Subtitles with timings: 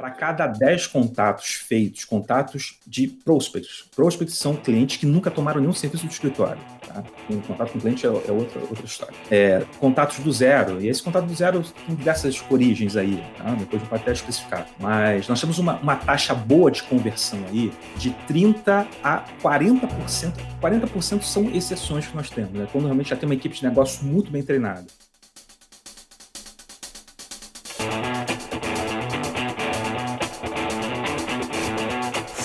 [0.00, 3.84] para cada 10 contatos feitos, contatos de prospects.
[3.94, 6.58] Prospects são clientes que nunca tomaram nenhum serviço do escritório.
[6.86, 7.04] Tá?
[7.28, 9.14] Um contato com cliente é, é, outra, outra história.
[9.30, 10.80] É, contatos do zero.
[10.80, 13.22] E esse contato do zero tem diversas origens aí.
[13.36, 13.54] Tá?
[13.54, 14.66] Depois pode até especificar.
[14.78, 20.32] Mas nós temos uma, uma taxa boa de conversão aí de 30% a 40%.
[20.62, 22.52] 40% são exceções que nós temos.
[22.52, 22.66] Né?
[22.72, 24.86] Quando realmente já tem uma equipe de negócio muito bem treinada.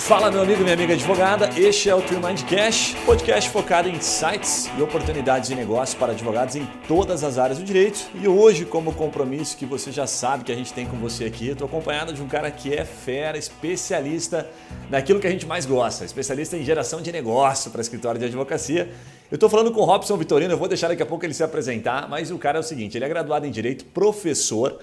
[0.06, 1.50] Fala, meu amigo e minha amiga advogada.
[1.58, 6.12] Este é o True Mind Cash, podcast focado em insights e oportunidades de negócio para
[6.12, 8.08] advogados em todas as áreas do direito.
[8.14, 11.48] E hoje, como compromisso que você já sabe que a gente tem com você aqui,
[11.48, 14.48] estou acompanhado de um cara que é fera, especialista
[14.88, 18.88] naquilo que a gente mais gosta, especialista em geração de negócio para escritório de advocacia.
[19.28, 21.42] Eu estou falando com o Robson Vitorino, eu vou deixar daqui a pouco ele se
[21.42, 24.78] apresentar, mas o cara é o seguinte: ele é graduado em Direito, professor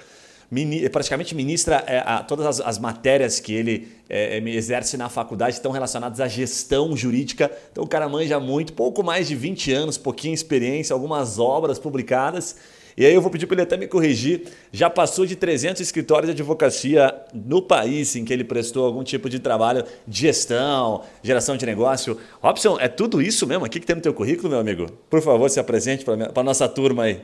[0.91, 5.55] praticamente ministra é, a, todas as, as, matérias que ele é, é exerce na faculdade
[5.55, 7.52] estão relacionadas à gestão jurídica.
[7.72, 12.55] Então o cara manja muito, pouco mais de 20 anos, pouquinha experiência, algumas obras publicadas.
[12.95, 14.44] E aí eu vou pedir para ele até me corrigir.
[14.72, 19.30] Já passou de 300 escritórios de advocacia no país em que ele prestou algum tipo
[19.30, 22.17] de trabalho de gestão, geração de negócio.
[22.41, 24.85] Robson, é tudo isso mesmo aqui que tem no teu currículo, meu amigo?
[25.09, 27.22] Por favor, se apresente para a nossa turma aí.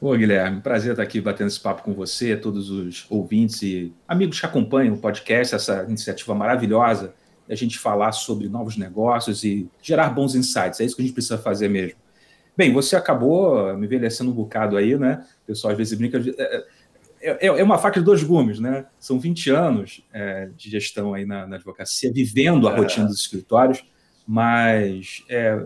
[0.00, 4.38] Ô, Guilherme, prazer estar aqui batendo esse papo com você, todos os ouvintes e amigos
[4.38, 7.14] que acompanham o podcast, essa iniciativa maravilhosa
[7.48, 10.80] da gente falar sobre novos negócios e gerar bons insights.
[10.80, 11.98] É isso que a gente precisa fazer mesmo.
[12.56, 15.24] Bem, você acabou me envelhecendo um bocado aí, né?
[15.44, 16.20] O pessoal às vezes brinca.
[16.38, 16.64] É,
[17.20, 18.86] é, é uma faca de dois gumes, né?
[18.98, 23.84] São 20 anos é, de gestão aí na, na advocacia, vivendo a rotina dos escritórios,
[24.26, 25.60] mas é,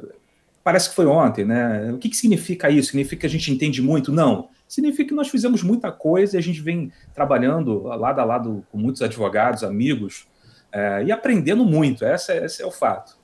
[0.68, 1.90] parece que foi ontem, né?
[1.94, 2.88] O que, que significa isso?
[2.88, 4.12] Significa que a gente entende muito?
[4.12, 4.50] Não.
[4.68, 8.76] Significa que nós fizemos muita coisa e a gente vem trabalhando lado a lado com
[8.76, 10.26] muitos advogados, amigos,
[10.70, 12.04] é, e aprendendo muito.
[12.04, 13.16] Esse é, esse é o fato.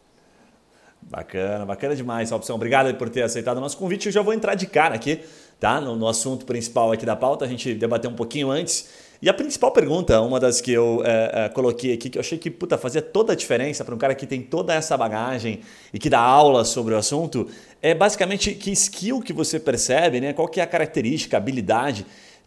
[1.03, 2.57] Bacana, bacana demais, Opção.
[2.57, 4.07] Obrigado por ter aceitado o nosso convite.
[4.07, 5.21] Eu já vou entrar de cara aqui,
[5.61, 5.83] tá?
[5.83, 7.45] No, no assunto principal aqui da pauta.
[7.45, 8.89] A gente debateu um pouquinho antes.
[9.23, 12.37] E a principal pergunta, uma das que eu é, é, coloquei aqui, que eu achei
[12.37, 15.61] que puta, fazia toda a diferença para um cara que tem toda essa bagagem
[15.93, 17.49] e que dá aula sobre o assunto,
[17.81, 20.33] é basicamente que skill que você percebe, né?
[20.33, 22.05] qual que é a característica, a habilidade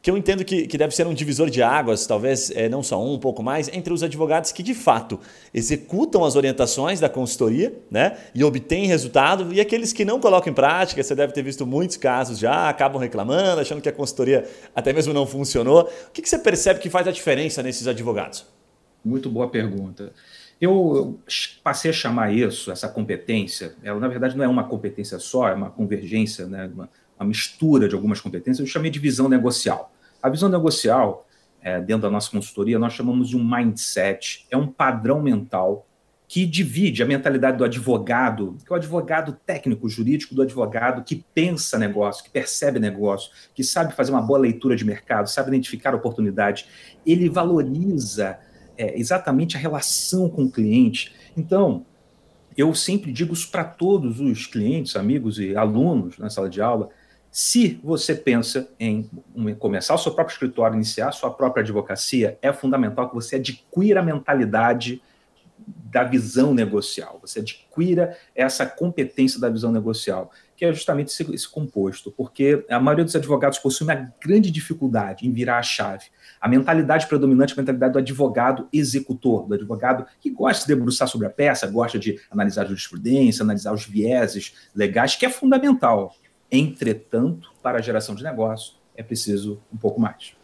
[0.08, 2.98] que eu entendo que, que deve ser um divisor de águas, talvez é, não só
[3.04, 5.20] um, um pouco mais, entre os advogados que de fato
[5.54, 10.56] executam as orientações da consultoria né, e obtêm resultado, e aqueles que não colocam em
[10.56, 14.94] prática, você deve ter visto muitos casos já, acabam reclamando, achando que a consultoria até
[14.94, 15.82] mesmo não funcionou.
[15.82, 18.46] O que, que você percebe que faz a diferença nesses advogados?
[19.04, 20.14] Muito boa pergunta.
[20.62, 21.20] Eu
[21.62, 25.54] passei a chamar isso, essa competência, ela na verdade não é uma competência só, é
[25.54, 26.90] uma convergência, né, uma,
[27.20, 29.92] uma mistura de algumas competências, eu chamei de visão negocial.
[30.22, 31.28] A visão negocial,
[31.62, 35.88] é, dentro da nossa consultoria, nós chamamos de um mindset, é um padrão mental
[36.28, 41.24] que divide a mentalidade do advogado, que é o advogado técnico jurídico, do advogado que
[41.34, 45.96] pensa negócio, que percebe negócio, que sabe fazer uma boa leitura de mercado, sabe identificar
[45.96, 46.68] oportunidades.
[47.06, 48.38] Ele valoriza
[48.78, 51.14] é, exatamente a relação com o cliente.
[51.36, 51.86] Então,
[52.58, 56.90] eu sempre digo isso para todos os clientes, amigos e alunos na sala de aula,
[57.40, 59.08] se você pensa em
[59.60, 64.00] começar o seu próprio escritório, iniciar a sua própria advocacia, é fundamental que você adquira
[64.00, 65.00] a mentalidade
[65.60, 71.48] da visão negocial, você adquira essa competência da visão negocial, que é justamente esse, esse,
[71.48, 76.06] composto, porque a maioria dos advogados possui uma grande dificuldade em virar a chave.
[76.42, 81.08] A mentalidade predominante é a mentalidade do advogado executor, do advogado que gosta de debruçar
[81.08, 86.16] sobre a peça, gosta de analisar a jurisprudência, analisar os vieses legais, que é fundamental.
[86.52, 90.38] Entretanto, para a geração de negócio, é preciso um pouco mais.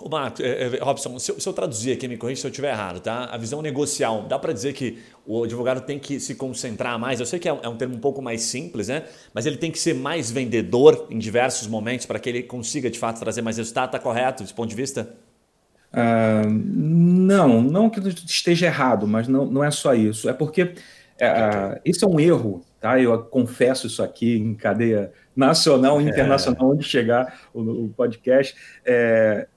[0.00, 2.50] Ô, Marco, é, é, Robson, se eu, se eu, traduzir aqui, me corrija se eu
[2.50, 3.26] estiver errado, tá?
[3.26, 7.20] A visão negocial, dá para dizer que o advogado tem que se concentrar mais?
[7.20, 9.04] Eu sei que é um, é um, termo um pouco mais simples, né?
[9.32, 12.98] Mas ele tem que ser mais vendedor em diversos momentos para que ele consiga, de
[12.98, 13.86] fato, trazer mais resultado.
[13.86, 15.14] Está correto desse ponto de vista?
[15.92, 20.28] Uh, não, não que esteja errado, mas não, não é só isso.
[20.28, 20.74] É porque
[21.20, 23.00] uh, isso é um erro tá?
[23.00, 26.10] Eu confesso isso aqui em cadeia nacional e é.
[26.10, 26.74] internacional, é.
[26.74, 28.54] onde chegar o, o podcast.
[28.84, 29.48] É,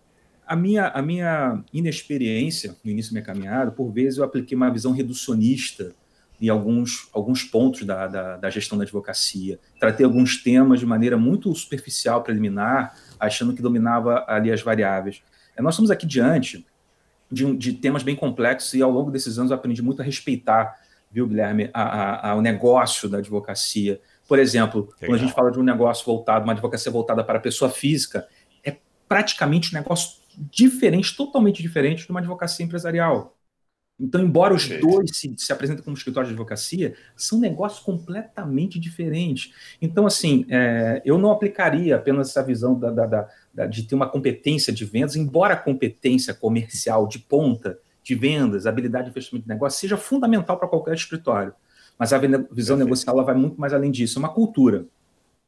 [0.47, 4.71] a, minha, a minha inexperiência no início da minha caminhada, por vezes eu apliquei uma
[4.71, 5.91] visão reducionista
[6.39, 9.59] em alguns, alguns pontos da, da, da gestão da advocacia.
[9.77, 15.21] Tratei alguns temas de maneira muito superficial, preliminar, achando que dominava ali as variáveis.
[15.57, 16.65] É, nós estamos aqui diante
[17.29, 20.86] de, de temas bem complexos e ao longo desses anos eu aprendi muito a respeitar
[21.11, 23.99] viu, Guilherme, ao negócio da advocacia.
[24.27, 24.95] Por exemplo, Legal.
[24.99, 28.27] quando a gente fala de um negócio voltado, uma advocacia voltada para a pessoa física,
[28.63, 28.75] é
[29.07, 33.37] praticamente um negócio diferentes, totalmente diferentes de uma advocacia empresarial.
[33.99, 34.87] Então, embora os Perfeito.
[34.87, 39.51] dois se, se apresentem como escritório de advocacia, são negócios completamente diferentes.
[39.81, 44.07] Então, assim, é, eu não aplicaria apenas essa visão da, da, da, de ter uma
[44.07, 49.49] competência de vendas, embora a competência comercial de ponta, de vendas, habilidade de investimento de
[49.53, 51.53] negócio, seja fundamental para qualquer escritório.
[51.99, 52.77] Mas a visão Perfeito.
[52.77, 54.85] negocial ela vai muito mais além disso, é uma cultura.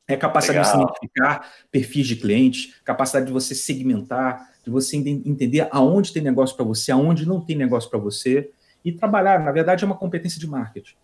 [0.07, 0.71] É capacidade Legal.
[0.73, 6.21] de você identificar perfis de clientes, capacidade de você segmentar, de você entender aonde tem
[6.21, 8.49] negócio para você, aonde não tem negócio para você,
[8.83, 9.39] e trabalhar.
[9.39, 10.95] Na verdade, é uma competência de marketing.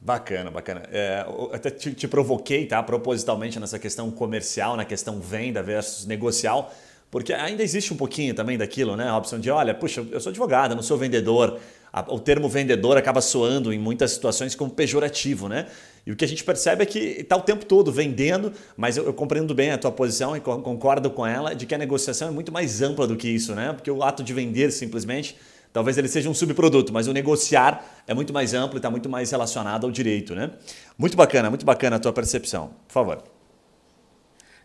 [0.00, 0.82] Bacana, bacana.
[0.90, 2.82] É, até te, te, provoquei, tá?
[2.82, 6.72] Propositalmente nessa questão comercial, na questão venda versus negocial,
[7.10, 9.38] porque ainda existe um pouquinho também daquilo, né, Robson?
[9.38, 11.58] De olha, puxa, eu sou advogado, não sou vendedor.
[12.08, 15.66] O termo vendedor acaba soando em muitas situações como pejorativo, né?
[16.06, 19.06] E o que a gente percebe é que está o tempo todo vendendo, mas eu,
[19.06, 22.30] eu, compreendo bem a tua posição e concordo com ela de que a negociação é
[22.30, 23.72] muito mais ampla do que isso, né?
[23.72, 25.34] Porque o ato de vender simplesmente,
[25.72, 29.08] talvez ele seja um subproduto, mas o negociar é muito mais amplo e está muito
[29.08, 30.50] mais relacionado ao direito, né?
[30.98, 32.70] Muito bacana, muito bacana a tua percepção.
[32.86, 33.37] Por favor.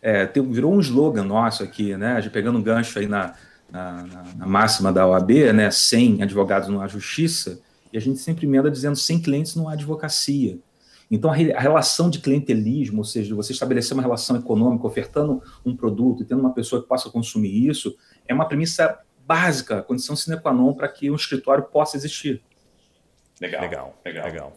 [0.06, 2.20] É, tem, virou um slogan nosso aqui, né?
[2.30, 3.32] Pegando um gancho aí na,
[3.72, 4.02] na,
[4.36, 5.70] na, máxima da OAB, né?
[5.70, 7.58] Sem advogados não há justiça,
[7.90, 10.58] e a gente sempre emenda dizendo sem clientes não há advocacia.
[11.10, 16.22] Então, a, relação de clientelismo, ou seja, você estabelecer uma relação econômica, ofertando um produto
[16.22, 17.96] e tendo uma pessoa que possa consumir isso,
[18.28, 22.42] é uma premissa básica, condição sine qua non para que um escritório possa existir.
[23.40, 24.24] Legal, legal, legal.
[24.26, 24.52] legal.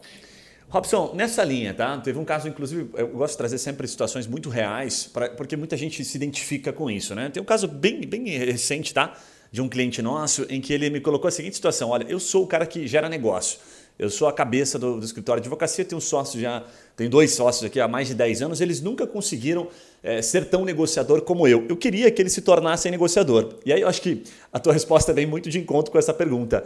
[0.70, 1.96] Robson, nessa linha, tá?
[1.98, 5.78] Teve um caso, inclusive, eu gosto de trazer sempre situações muito reais, pra, porque muita
[5.78, 7.30] gente se identifica com isso, né?
[7.30, 9.14] Tem um caso bem, bem recente, tá?
[9.50, 12.44] De um cliente nosso em que ele me colocou a seguinte situação: olha, eu sou
[12.44, 13.58] o cara que gera negócio.
[13.98, 16.62] Eu sou a cabeça do, do escritório de advocacia, tenho um sócio já,
[16.94, 19.66] tenho dois sócios aqui há mais de 10 anos, eles nunca conseguiram
[20.04, 21.66] é, ser tão negociador como eu.
[21.68, 23.56] Eu queria que eles se tornassem negociador.
[23.66, 24.22] E aí eu acho que
[24.52, 26.64] a tua resposta vem muito de encontro com essa pergunta.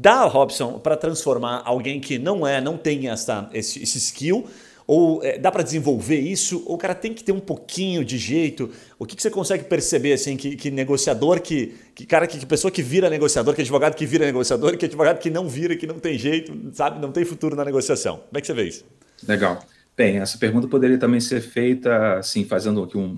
[0.00, 4.46] Dá, Robson, para transformar alguém que não é, não tem essa, esse, esse skill
[4.86, 6.62] ou é, dá para desenvolver isso?
[6.66, 8.70] Ou o cara tem que ter um pouquinho de jeito?
[8.96, 12.46] O que, que você consegue perceber assim que, que negociador que, que cara que, que,
[12.46, 15.86] pessoa que vira negociador, que advogado que vira negociador, que advogado que não vira, que
[15.86, 18.18] não tem jeito, sabe, não tem futuro na negociação?
[18.18, 18.84] Como é que você vê isso?
[19.26, 19.58] Legal.
[19.96, 23.16] Bem, essa pergunta poderia também ser feita assim, fazendo aqui um,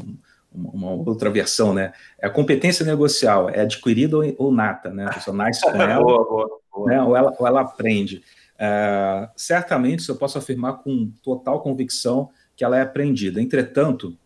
[0.52, 1.92] uma outra versão, né?
[2.18, 5.06] É a competência negocial é adquirida ou, nata, né?
[5.06, 6.88] A pessoa nasce com ela, boa, boa, boa.
[6.88, 7.02] Né?
[7.02, 8.22] Ou, ela, ou ela aprende.
[8.58, 13.40] É, certamente, eu posso afirmar com total convicção que ela é aprendida.
[13.40, 14.16] Entretanto,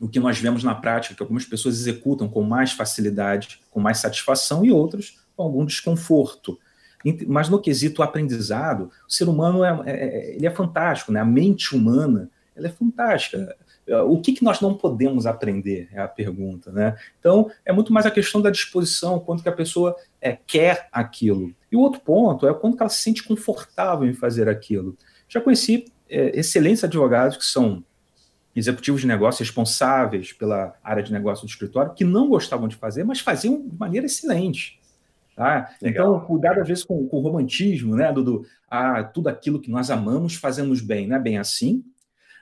[0.00, 3.78] o que nós vemos na prática é que algumas pessoas executam com mais facilidade, com
[3.78, 6.58] mais satisfação, e outras com algum desconforto.
[7.26, 11.20] Mas no quesito aprendizado, o ser humano é, é, é, ele é fantástico, né?
[11.20, 13.56] a mente humana ela é fantástica.
[14.06, 15.88] O que, que nós não podemos aprender?
[15.92, 16.70] É a pergunta.
[16.70, 16.96] Né?
[17.18, 21.52] Então, é muito mais a questão da disposição, quanto que a pessoa é, quer aquilo.
[21.70, 24.96] E o outro ponto é quando ela se sente confortável em fazer aquilo.
[25.28, 27.84] Já conheci é, excelentes advogados que são
[28.54, 33.04] executivos de negócio responsáveis pela área de negócio do escritório, que não gostavam de fazer,
[33.04, 34.80] mas faziam de maneira excelente.
[35.36, 35.74] Tá?
[35.82, 38.12] Então, cuidado às vezes com, com o romantismo, né?
[38.12, 41.84] Do, do, ah, tudo aquilo que nós amamos fazemos bem, não é bem assim.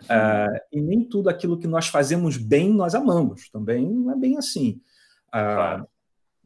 [0.02, 4.38] Uh, e nem tudo aquilo que nós fazemos bem nós amamos, também não é bem
[4.38, 4.80] assim.
[5.28, 5.88] Uh, claro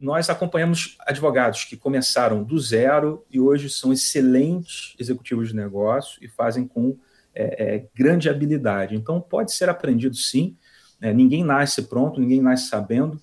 [0.02, 6.26] nós acompanhamos advogados que começaram do zero e hoje são excelentes executivos de negócio e
[6.26, 6.98] fazem com
[7.32, 8.96] é, é, grande habilidade.
[8.96, 10.56] Então, pode ser aprendido sim,
[11.00, 13.20] é, ninguém nasce pronto, ninguém nasce sabendo.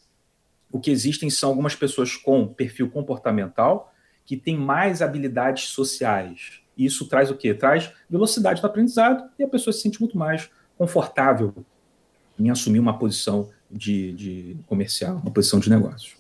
[0.72, 6.62] O que existem são algumas pessoas com perfil comportamental que têm mais habilidades sociais.
[6.80, 7.54] E isso traz o quê?
[7.54, 11.54] Traz velocidade do aprendizado e a pessoa se sente muito mais confortável
[12.40, 16.18] em assumir uma posição de, de comercial, uma posição de negócio.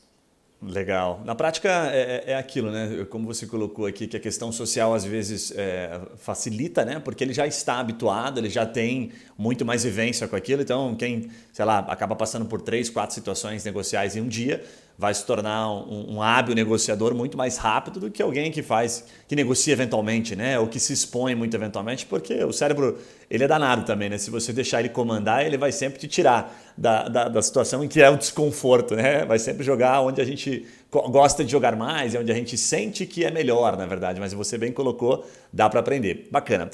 [0.61, 1.21] Legal.
[1.23, 3.05] Na prática é, é, é, aquilo, né?
[3.09, 6.99] Como você colocou aqui, que a questão social às vezes é, facilita, né?
[6.99, 10.61] Porque ele já está habituado, ele já tem muito mais vivência com aquilo.
[10.61, 14.61] Então, quem, sei lá, acaba passando por três, quatro situações negociais em um dia,
[14.99, 19.05] vai se tornar um, um, hábil negociador muito mais rápido do que alguém que faz,
[19.29, 20.59] que negocia eventualmente, né?
[20.59, 22.97] Ou que se expõe muito eventualmente, porque o cérebro
[23.31, 24.17] ele é danado também, né?
[24.17, 27.87] Se você deixar ele comandar, ele vai sempre te tirar da, da, da situação em
[27.87, 29.23] que é o desconforto, né?
[29.23, 33.05] Vai sempre jogar onde a gente gosta de jogar mais, é onde a gente sente
[33.05, 34.19] que é melhor, na verdade.
[34.19, 36.27] Mas você bem colocou, dá para aprender.
[36.31, 36.69] Bacana.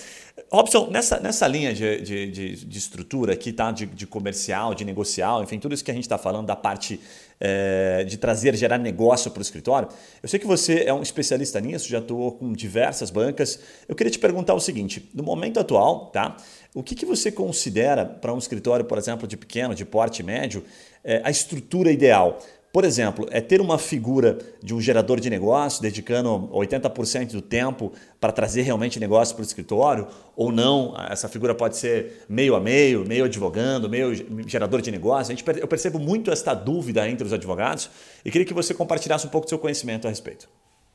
[0.49, 3.71] Robson, nessa, nessa linha de, de, de, de estrutura aqui, tá?
[3.71, 6.99] De, de, comercial, de negocial, enfim, tudo isso que a gente está falando da parte
[7.39, 9.89] é, de trazer, gerar negócio para o escritório.
[10.23, 13.59] Eu sei que você é um especialista nisso, já atuou com diversas bancas.
[13.87, 16.37] Eu queria te perguntar o seguinte: no momento atual, tá?
[16.73, 20.63] O que, que você considera para um escritório, por exemplo, de pequeno, de porte médio,
[21.03, 22.39] é, a estrutura ideal?
[22.75, 27.93] Por exemplo, é ter uma figura de um gerador de negócio, dedicando 80% do tempo
[28.19, 32.59] para trazer realmente negócio para o escritório, ou não, essa figura pode ser meio a
[32.59, 34.13] meio, meio advogando, meio
[34.45, 35.31] gerador de negócio.
[35.31, 37.89] A gente, eu percebo muito esta dúvida entre os advogados
[38.25, 40.49] e queria que você compartilhasse um pouco do seu conhecimento a respeito.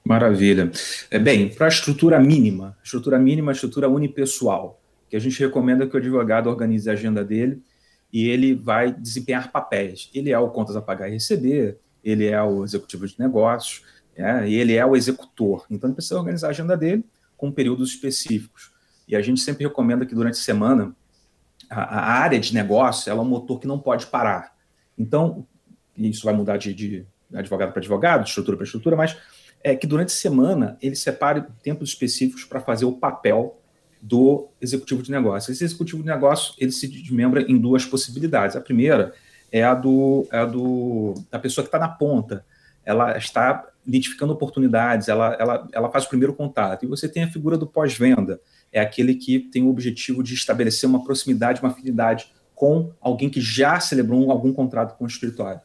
[0.04, 0.70] Maravilha.
[1.10, 5.96] É, bem, para a estrutura mínima, estrutura mínima, estrutura unipessoal, que a gente recomenda que
[5.96, 7.62] o advogado organize a agenda dele
[8.12, 10.10] e ele vai desempenhar papéis.
[10.14, 13.82] Ele é o contas a pagar e receber, ele é o executivo de negócios,
[14.16, 15.64] é, e ele é o executor.
[15.70, 17.04] Então, ele precisa organizar a agenda dele
[17.36, 18.70] com períodos específicos.
[19.06, 20.94] E a gente sempre recomenda que durante a semana
[21.68, 24.54] a, a área de negócio é um motor que não pode parar.
[24.98, 25.46] Então,
[25.96, 29.16] isso vai mudar de, de advogado para advogado, de estrutura para estrutura, mas
[29.62, 33.59] é que durante a semana ele separe tempos específicos para fazer o papel
[34.00, 35.52] do executivo de negócio.
[35.52, 38.56] Esse executivo de negócio ele se desmembra em duas possibilidades.
[38.56, 39.12] A primeira
[39.52, 42.44] é a do, é a do da pessoa que está na ponta.
[42.84, 46.84] Ela está identificando oportunidades, ela, ela, ela faz o primeiro contato.
[46.84, 48.40] E você tem a figura do pós-venda,
[48.72, 53.40] é aquele que tem o objetivo de estabelecer uma proximidade, uma afinidade com alguém que
[53.40, 55.60] já celebrou algum contrato com o escritório.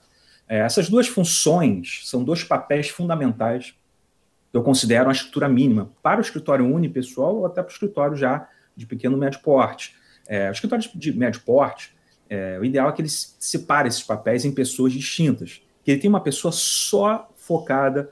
[0.48, 3.76] É, essas duas funções são dois papéis fundamentais
[4.58, 8.48] eu considero uma estrutura mínima para o escritório unipessoal ou até para o escritório já
[8.76, 9.96] de pequeno médio porte.
[10.28, 11.96] É, o escritório de médio porte,
[12.30, 16.10] é, o ideal é que ele separe esses papéis em pessoas distintas, que ele tenha
[16.10, 18.10] uma pessoa só focada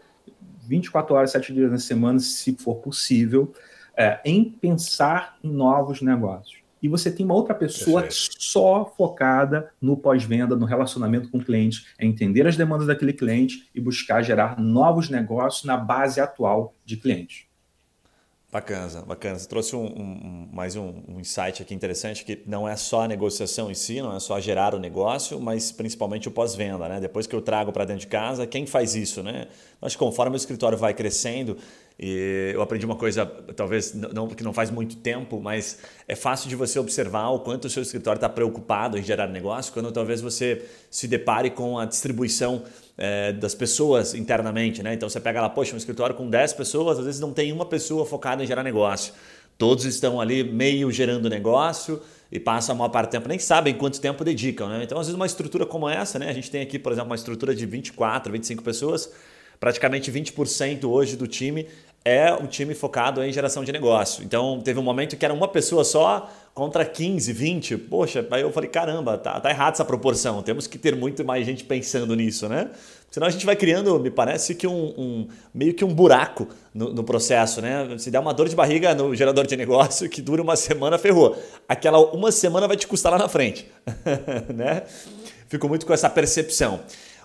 [0.65, 3.53] 24 horas, 7 dias na semana, se for possível,
[3.95, 8.35] é, em pensar em novos negócios e você tem uma outra pessoa Perfeito.
[8.37, 13.69] só focada no pós-venda, no relacionamento com o cliente, é entender as demandas daquele cliente
[13.73, 17.45] e buscar gerar novos negócios na base atual de clientes.
[18.53, 19.39] Bacana, bacana.
[19.39, 23.07] Você trouxe um, um, mais um, um, insight aqui interessante, que não é só a
[23.07, 26.87] negociação em si, não é só gerar o negócio, mas principalmente o pós-venda.
[26.87, 26.99] Né?
[26.99, 29.23] Depois que eu trago para dentro de casa, quem faz isso?
[29.23, 29.47] Né?
[29.81, 31.57] Acho que conforme o escritório vai crescendo,
[31.99, 36.49] e eu aprendi uma coisa, talvez não que não faz muito tempo, mas é fácil
[36.49, 40.19] de você observar o quanto o seu escritório está preocupado em gerar negócio, quando talvez
[40.19, 42.63] você se depare com a distribuição
[42.97, 44.81] é, das pessoas internamente.
[44.81, 44.93] Né?
[44.95, 47.65] Então você pega lá, poxa, um escritório com 10 pessoas, às vezes não tem uma
[47.65, 49.13] pessoa focada em gerar negócio.
[49.55, 53.75] Todos estão ali meio gerando negócio e passam a maior parte do tempo, nem sabem
[53.75, 54.67] quanto tempo dedicam.
[54.67, 54.83] Né?
[54.83, 56.27] Então, às vezes, uma estrutura como essa, né?
[56.27, 59.13] a gente tem aqui, por exemplo, uma estrutura de 24, 25 pessoas
[59.63, 61.65] praticamente 20% hoje do time
[62.03, 64.21] é um time focado em geração de negócio.
[64.21, 67.77] Então, teve um momento que era uma pessoa só contra 15, 20.
[67.77, 70.43] Poxa, aí eu falei, caramba, tá, tá errado essa proporção.
[70.43, 72.71] Temos que ter muito mais gente pensando nisso, né?
[73.09, 76.93] Senão a gente vai criando, me parece que um, um meio que um buraco no,
[76.93, 77.87] no, processo, né?
[77.97, 81.41] Se der uma dor de barriga no gerador de negócio que dura uma semana, ferrou.
[81.69, 83.65] Aquela uma semana vai te custar lá na frente,
[84.53, 84.83] né?
[85.47, 86.81] Fico muito com essa percepção.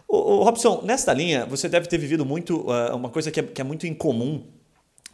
[0.08, 3.60] Ô, Robson, nesta linha, você deve ter vivido muito uh, uma coisa que é, que
[3.60, 4.42] é, muito incomum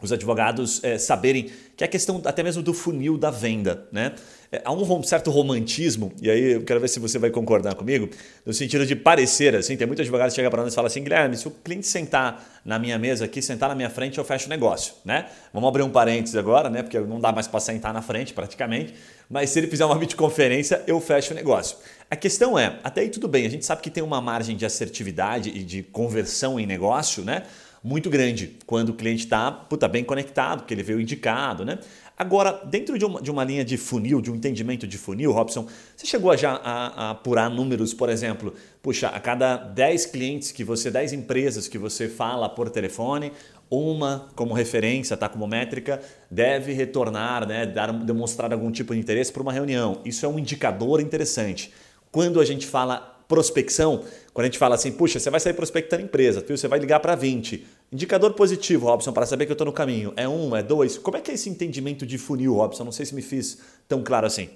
[0.01, 3.87] os advogados é, saberem, que é a questão até mesmo do funil da venda.
[3.91, 4.13] Né?
[4.51, 8.09] É, há um certo romantismo, e aí eu quero ver se você vai concordar comigo,
[8.45, 9.75] no sentido de parecer assim.
[9.75, 12.61] Tem muito advogado que chega para nós e fala assim: Guilherme, se o cliente sentar
[12.63, 14.93] na minha mesa aqui, sentar na minha frente, eu fecho o negócio.
[15.03, 15.25] Né?
[15.53, 16.83] Vamos abrir um parênteses agora, né?
[16.83, 18.93] porque não dá mais para sentar na frente praticamente,
[19.29, 21.77] mas se ele fizer uma videoconferência, eu fecho o negócio.
[22.09, 24.65] A questão é, até aí tudo bem, a gente sabe que tem uma margem de
[24.65, 27.43] assertividade e de conversão em negócio, né?
[27.83, 31.79] Muito grande quando o cliente está bem conectado, que ele veio indicado, né?
[32.17, 35.67] Agora, dentro de uma, de uma linha de funil, de um entendimento de funil, Robson,
[35.95, 40.63] você chegou já a, a apurar números, por exemplo, puxa, a cada 10 clientes que
[40.63, 43.33] você, 10 empresas que você fala por telefone,
[43.69, 49.33] uma como referência, tá como métrica, deve retornar, né, dar, demonstrar algum tipo de interesse
[49.33, 50.01] para uma reunião.
[50.05, 51.73] Isso é um indicador interessante.
[52.15, 56.01] Quando a gente fala prospecção, quando a gente fala assim, puxa, você vai sair prospectando
[56.01, 56.57] empresa, viu?
[56.57, 57.67] você vai ligar para 20.
[57.91, 60.13] Indicador positivo, Robson, para saber que eu estou no caminho.
[60.15, 60.97] É um, é dois?
[60.97, 62.85] Como é que é esse entendimento de funil, Robson?
[62.85, 64.47] Não sei se me fiz tão claro assim.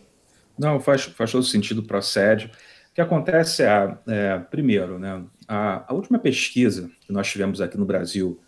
[0.57, 2.45] Não, faz, faz todo sentido, procede.
[2.45, 7.77] O que acontece é, é primeiro, né, a, a, última pesquisa que nós tivemos aqui
[7.77, 8.39] no Brasil,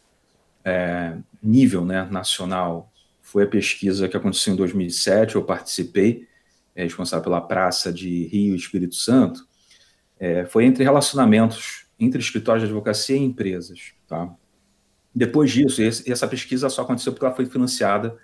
[0.63, 2.89] é, nível né, nacional,
[3.21, 6.30] foi a pesquisa que aconteceu em 2007, eu participei,
[6.75, 9.47] é, responsável pela Praça de Rio Espírito Santo,
[10.19, 13.93] é, foi entre relacionamentos entre escritórios de advocacia e empresas.
[14.07, 14.33] Tá?
[15.13, 18.17] Depois disso, esse, essa pesquisa só aconteceu porque ela foi financiada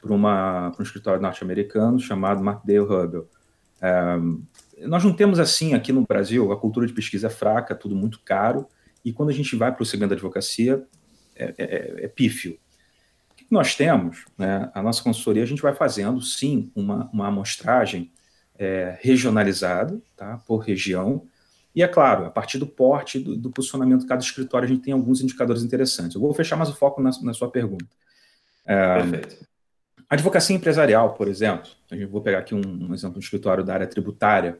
[0.00, 3.24] por, uma, por um escritório norte-americano chamado Markdale Hubble.
[3.80, 7.96] É, nós não temos assim aqui no Brasil, a cultura de pesquisa é fraca, tudo
[7.96, 8.68] muito caro,
[9.04, 10.84] e quando a gente vai para o segmento da advocacia,
[11.34, 12.58] é, é, é, pífio
[13.50, 18.12] nós temos, né, a nossa consultoria, a gente vai fazendo, sim, uma, uma amostragem
[18.58, 21.26] é, regionalizada, tá, por região,
[21.76, 24.80] E é claro, a partir do porte, do, do posicionamento de cada escritório, a gente
[24.82, 26.14] tem alguns indicadores interessantes.
[26.14, 27.84] Eu vou fechar mais o foco na, na sua pergunta.
[28.64, 29.46] É, Perfeito.
[30.08, 33.86] Advocacia empresarial, por exemplo, gente vou pegar aqui um, um exemplo do escritório da área
[33.86, 34.58] tributária.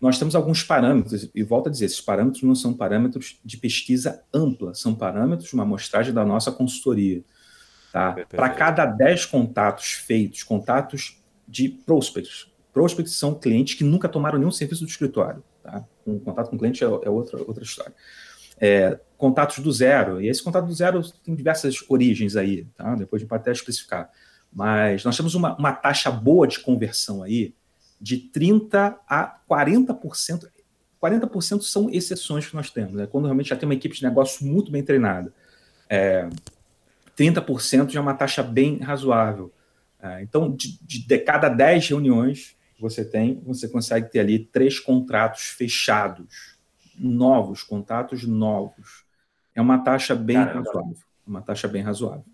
[0.00, 4.22] Nós temos alguns parâmetros, e volto a dizer, esses parâmetros não são parâmetros de pesquisa
[4.32, 7.22] ampla, são parâmetros de uma amostragem da nossa consultoria.
[7.92, 8.16] Tá?
[8.28, 14.50] Para cada 10 contatos feitos, contatos de prospects, prospects são clientes que nunca tomaram nenhum
[14.50, 15.42] serviço do escritório.
[15.62, 15.84] Tá?
[16.06, 17.92] Um contato com cliente é, é outra, outra história.
[18.60, 22.94] É, contatos do zero, e esse contato do zero tem diversas origens aí, tá?
[22.94, 24.10] depois a gente pode até especificar.
[24.52, 27.54] Mas nós temos uma, uma taxa boa de conversão aí
[28.00, 30.48] de 30% a 40%.
[31.02, 33.06] 40% são exceções que nós temos, né?
[33.06, 35.32] quando realmente já tem uma equipe de negócio muito bem treinada.
[35.88, 36.28] É,
[37.16, 39.52] 30% já é uma taxa bem razoável.
[40.00, 44.78] É, então, de, de, cada 10 reuniões, que você tem, você consegue ter ali três
[44.78, 46.58] contratos fechados,
[46.98, 49.04] novos, contatos novos.
[49.54, 50.64] É uma taxa bem Caramba.
[50.66, 50.96] razoável.
[51.26, 52.24] Uma taxa bem razoável.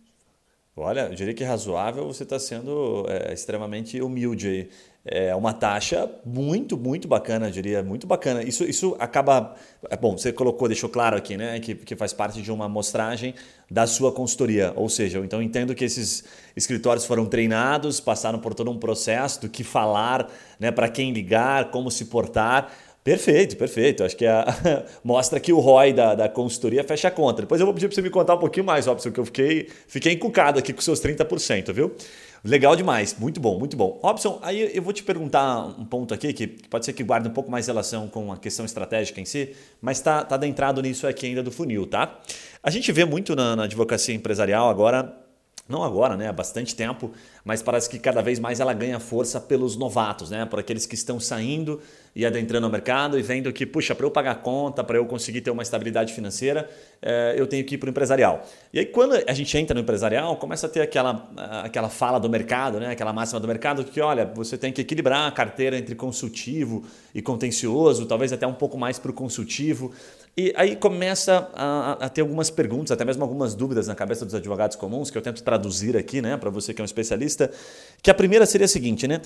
[0.78, 4.68] Olha, eu diria que razoável você está sendo é, extremamente humilde aí.
[5.08, 8.42] É uma taxa muito, muito bacana, eu diria, muito bacana.
[8.42, 9.54] Isso, isso acaba.
[9.88, 11.60] É bom, você colocou, deixou claro aqui, né?
[11.60, 13.32] Que, que faz parte de uma amostragem
[13.70, 14.72] da sua consultoria.
[14.76, 16.24] Ou seja, eu então entendo que esses
[16.56, 20.28] escritórios foram treinados, passaram por todo um processo do que falar,
[20.58, 22.72] né, para quem ligar, como se portar.
[23.06, 24.02] Perfeito, perfeito.
[24.02, 24.44] Acho que a,
[25.04, 27.42] mostra que o ROI da, da consultoria fecha a conta.
[27.42, 29.68] Depois eu vou pedir para você me contar um pouquinho mais, Robson, que eu fiquei,
[29.86, 31.94] fiquei encucado aqui com seus 30%, viu?
[32.42, 34.00] Legal demais, muito bom, muito bom.
[34.02, 37.32] Robson, aí eu vou te perguntar um ponto aqui que pode ser que guarde um
[37.32, 41.26] pouco mais relação com a questão estratégica em si, mas está tá adentrado nisso aqui
[41.26, 42.18] ainda do funil, tá?
[42.60, 45.25] A gente vê muito na, na advocacia empresarial agora
[45.68, 47.10] não agora, né, há bastante tempo,
[47.44, 50.94] mas parece que cada vez mais ela ganha força pelos novatos, né, por aqueles que
[50.94, 51.80] estão saindo
[52.14, 55.40] e adentrando no mercado e vendo que, puxa, para eu pagar conta, para eu conseguir
[55.40, 56.70] ter uma estabilidade financeira,
[57.02, 58.46] é, eu tenho que ir para o empresarial.
[58.72, 61.28] E aí quando a gente entra no empresarial, começa a ter aquela,
[61.64, 65.26] aquela fala do mercado, né, aquela máxima do mercado que, olha, você tem que equilibrar
[65.26, 69.92] a carteira entre consultivo e contencioso, talvez até um pouco mais para o consultivo.
[70.38, 74.34] E aí começa a, a, ter algumas perguntas, até mesmo algumas dúvidas na cabeça dos
[74.34, 77.50] advogados comuns, que eu tento traduzir aqui, né, para você que é um especialista.
[78.02, 79.22] Que a primeira seria a seguinte, né?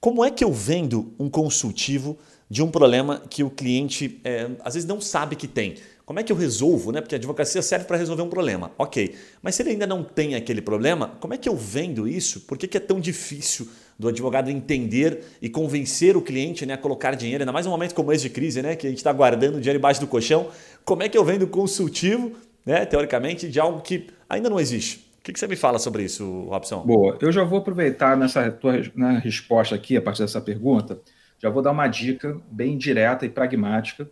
[0.00, 2.18] Como é que eu vendo um consultivo
[2.50, 5.76] de um problema que o cliente é, às vezes não sabe que tem?
[6.04, 7.00] Como é que eu resolvo, né?
[7.00, 9.14] Porque a advocacia serve para resolver um problema, ok.
[9.40, 12.40] Mas se ele ainda não tem aquele problema, como é que eu vendo isso?
[12.40, 13.68] Por que, que é tão difícil
[13.98, 17.94] do advogado entender e convencer o cliente né, a colocar dinheiro, ainda mais um momento
[17.94, 20.48] como esse de crise, né, que a gente está guardando dinheiro embaixo do colchão.
[20.84, 22.32] Como é que eu vendo consultivo,
[22.64, 25.08] né, teoricamente, de algo que ainda não existe?
[25.18, 26.84] O que, que você me fala sobre isso, Robson?
[26.86, 31.00] Boa, eu já vou aproveitar nessa tua na resposta aqui, a partir dessa pergunta,
[31.40, 34.08] já vou dar uma dica bem direta e pragmática.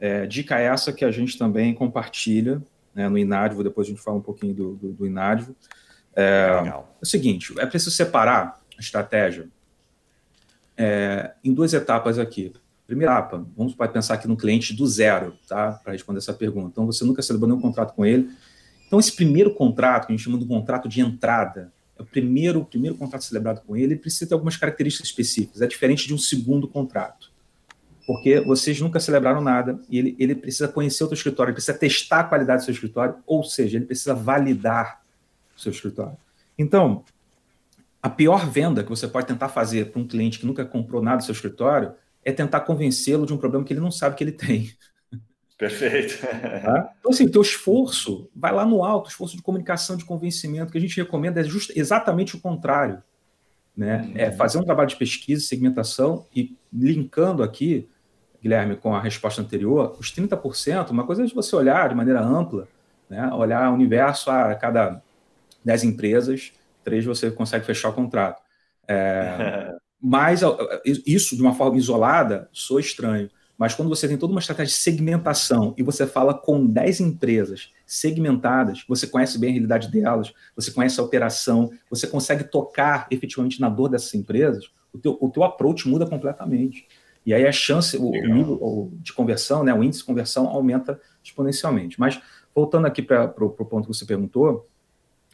[0.00, 2.62] É, dica essa que a gente também compartilha
[2.94, 5.06] né, no Inádvo, depois a gente fala um pouquinho do, do, do.
[6.16, 9.48] É, é o seguinte, é preciso separar estratégia
[10.76, 12.52] é, em duas etapas aqui.
[12.86, 15.72] Primeira etapa, vamos pensar aqui no cliente do zero, tá?
[15.72, 16.70] Para responder essa pergunta.
[16.72, 18.30] Então, você nunca celebrou nenhum contrato com ele.
[18.86, 22.64] Então, esse primeiro contrato, que a gente chama de contrato de entrada, é o primeiro,
[22.64, 25.62] primeiro contrato celebrado com ele, ele precisa ter algumas características específicas.
[25.62, 27.30] É diferente de um segundo contrato.
[28.06, 31.78] Porque vocês nunca celebraram nada e ele, ele precisa conhecer o seu escritório, ele precisa
[31.78, 35.02] testar a qualidade do seu escritório, ou seja, ele precisa validar
[35.56, 36.16] o seu escritório.
[36.58, 37.04] Então,
[38.02, 41.18] a pior venda que você pode tentar fazer para um cliente que nunca comprou nada
[41.18, 41.92] do seu escritório
[42.24, 44.72] é tentar convencê-lo de um problema que ele não sabe que ele tem.
[45.58, 46.18] Perfeito.
[46.62, 46.92] Tá?
[46.98, 50.78] Então, assim, o teu esforço vai lá no alto, esforço de comunicação, de convencimento, que
[50.78, 53.02] a gente recomenda é just, exatamente o contrário.
[53.76, 54.02] Né?
[54.02, 54.12] Uhum.
[54.14, 57.88] É fazer um trabalho de pesquisa, segmentação e linkando aqui,
[58.42, 62.20] Guilherme, com a resposta anterior, os 30%, uma coisa é de você olhar de maneira
[62.20, 62.68] ampla,
[63.08, 63.30] né?
[63.32, 65.02] olhar o universo a cada
[65.64, 66.52] 10 empresas,
[66.84, 68.42] três você consegue fechar o contrato.
[68.88, 70.40] É, mas
[71.06, 73.28] isso, de uma forma isolada, sou estranho.
[73.60, 77.70] Mas quando você tem toda uma estratégia de segmentação e você fala com 10 empresas
[77.84, 83.60] segmentadas, você conhece bem a realidade delas, você conhece a operação, você consegue tocar efetivamente
[83.60, 86.88] na dor dessas empresas, o teu, o teu approach muda completamente.
[87.26, 90.98] E aí a chance, o, o nível de conversão, né, o índice de conversão aumenta
[91.22, 92.00] exponencialmente.
[92.00, 92.18] Mas
[92.54, 94.66] voltando aqui para o ponto que você perguntou,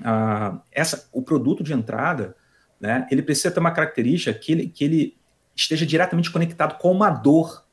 [0.05, 2.37] ah, essa, o produto de entrada,
[2.81, 5.19] né, ele precisa ter uma característica que ele, que ele
[5.55, 7.65] esteja diretamente conectado com uma dor.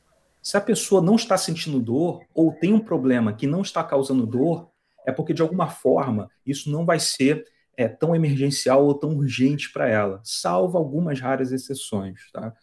[0.41, 4.25] Se a pessoa não está sentindo dor ou tem um problema que não está causando
[4.25, 4.69] dor,
[5.05, 9.71] é porque de alguma forma isso não vai ser é, tão emergencial ou tão urgente
[9.71, 12.31] para ela, salvo algumas raras exceções.
[12.31, 12.53] Tá?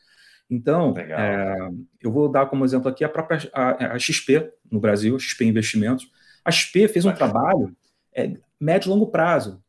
[0.48, 1.56] Então, é,
[2.00, 6.10] eu vou dar como exemplo aqui a própria a, a XP no Brasil, XP Investimentos.
[6.44, 7.74] A XP fez um trabalho
[8.14, 9.62] é, médio e longo prazo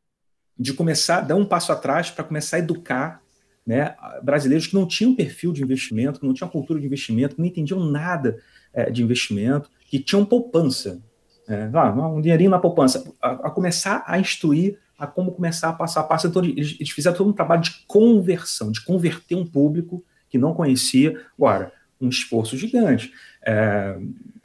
[0.58, 3.22] de começar, dar um passo atrás para começar a educar
[3.66, 7.42] né, brasileiros que não tinham perfil de investimento, que não tinham cultura de investimento, que
[7.42, 8.38] não entendiam nada
[8.74, 11.02] é, de investimento, que tinham poupança.
[11.48, 13.04] É, um dinheirinho na poupança.
[13.22, 16.28] A, a, começar a instruir a como começar a passar a passo.
[16.28, 20.54] Então, eles, eles fizeram todo um trabalho de conversão, de converter um público que não
[20.54, 21.20] conhecia.
[21.38, 23.12] Agora, um esforço gigante.
[23.44, 23.98] É,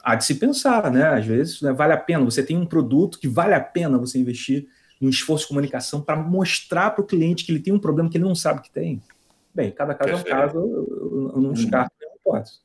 [0.07, 1.05] há de se pensar, né?
[1.05, 2.23] Às vezes né, vale a pena.
[2.23, 4.65] Você tem um produto que vale a pena você investir
[5.01, 8.15] um esforço de comunicação para mostrar para o cliente que ele tem um problema que
[8.15, 9.01] ele não sabe que tem.
[9.53, 10.33] Bem, cada caso Perfeito.
[10.33, 12.59] é um caso, eu, eu não descarto nenhuma hipótese.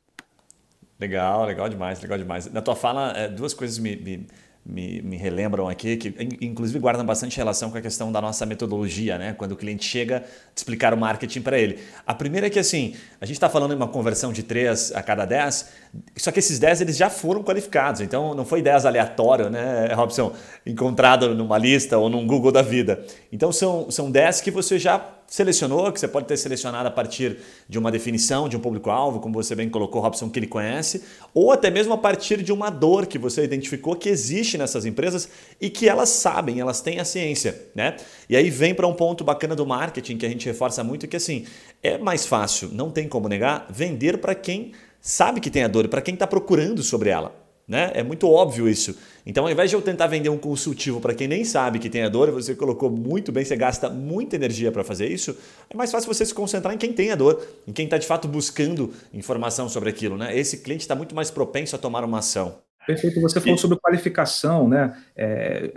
[1.00, 2.50] Legal, legal demais, legal demais.
[2.52, 4.26] Na tua fala, é, duas coisas me, me
[4.64, 9.18] me, me, relembram aqui, que inclusive guardam bastante relação com a questão da nossa metodologia,
[9.18, 9.34] né?
[9.36, 11.80] Quando o cliente chega, explicar o marketing para ele.
[12.06, 15.02] A primeira é que assim, a gente está falando em uma conversão de 3 a
[15.02, 15.68] cada 10,
[16.16, 20.32] só que esses 10 eles já foram qualificados, então não foi 10 aleatório, né, Robson?
[20.64, 23.04] Encontrado numa lista ou num Google da vida.
[23.32, 27.38] Então são, são 10 que você já selecionou, que você pode ter selecionado a partir
[27.66, 31.50] de uma definição de um público-alvo, como você bem colocou, Robson, que ele conhece, ou
[31.50, 35.70] até mesmo a partir de uma dor que você identificou que existe nessas empresas e
[35.70, 37.96] que elas sabem, elas têm a ciência, né?
[38.28, 41.16] E aí vem para um ponto bacana do marketing que a gente reforça muito, que
[41.16, 41.46] assim,
[41.82, 45.88] é mais fácil, não tem como negar, vender para quem sabe que tem a dor,
[45.88, 47.41] para quem está procurando sobre ela.
[47.72, 47.90] Né?
[47.94, 48.94] É muito óbvio isso.
[49.24, 52.02] Então, ao invés de eu tentar vender um consultivo para quem nem sabe que tem
[52.02, 55.34] a dor, você colocou muito bem, você gasta muita energia para fazer isso,
[55.70, 58.06] é mais fácil você se concentrar em quem tem a dor, em quem está de
[58.06, 60.18] fato buscando informação sobre aquilo.
[60.18, 60.38] Né?
[60.38, 62.58] Esse cliente está muito mais propenso a tomar uma ação.
[62.86, 63.58] Perfeito, você falou e...
[63.58, 64.94] sobre qualificação, né?
[65.16, 65.72] É,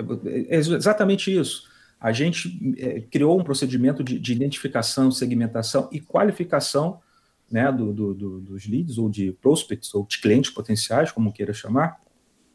[0.50, 1.64] é, exatamente isso.
[1.98, 7.00] A gente é, criou um procedimento de, de, identificação, segmentação e qualificação
[7.56, 11.54] né, do, do, do, dos leads, ou de prospects, ou de clientes potenciais, como queira
[11.54, 12.02] chamar,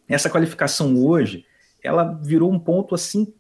[0.07, 1.47] essa qualificação hoje,
[1.83, 3.33] ela virou um ponto assim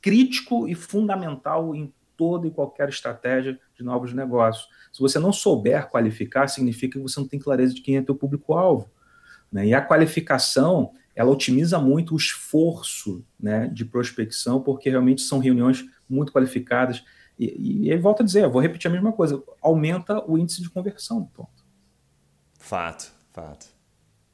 [0.00, 4.68] crítico e fundamental em toda e qualquer estratégia de novos negócios.
[4.92, 8.14] Se você não souber qualificar, significa que você não tem clareza de quem é teu
[8.14, 8.88] público-alvo.
[9.50, 9.66] Né?
[9.66, 15.84] E a qualificação, ela otimiza muito o esforço né, de prospecção, porque realmente são reuniões
[16.08, 17.02] muito qualificadas.
[17.38, 20.62] E, e, e volta a dizer, eu vou repetir a mesma coisa, aumenta o índice
[20.62, 21.24] de conversão.
[21.34, 21.64] Ponto.
[22.58, 23.66] Fato, fato.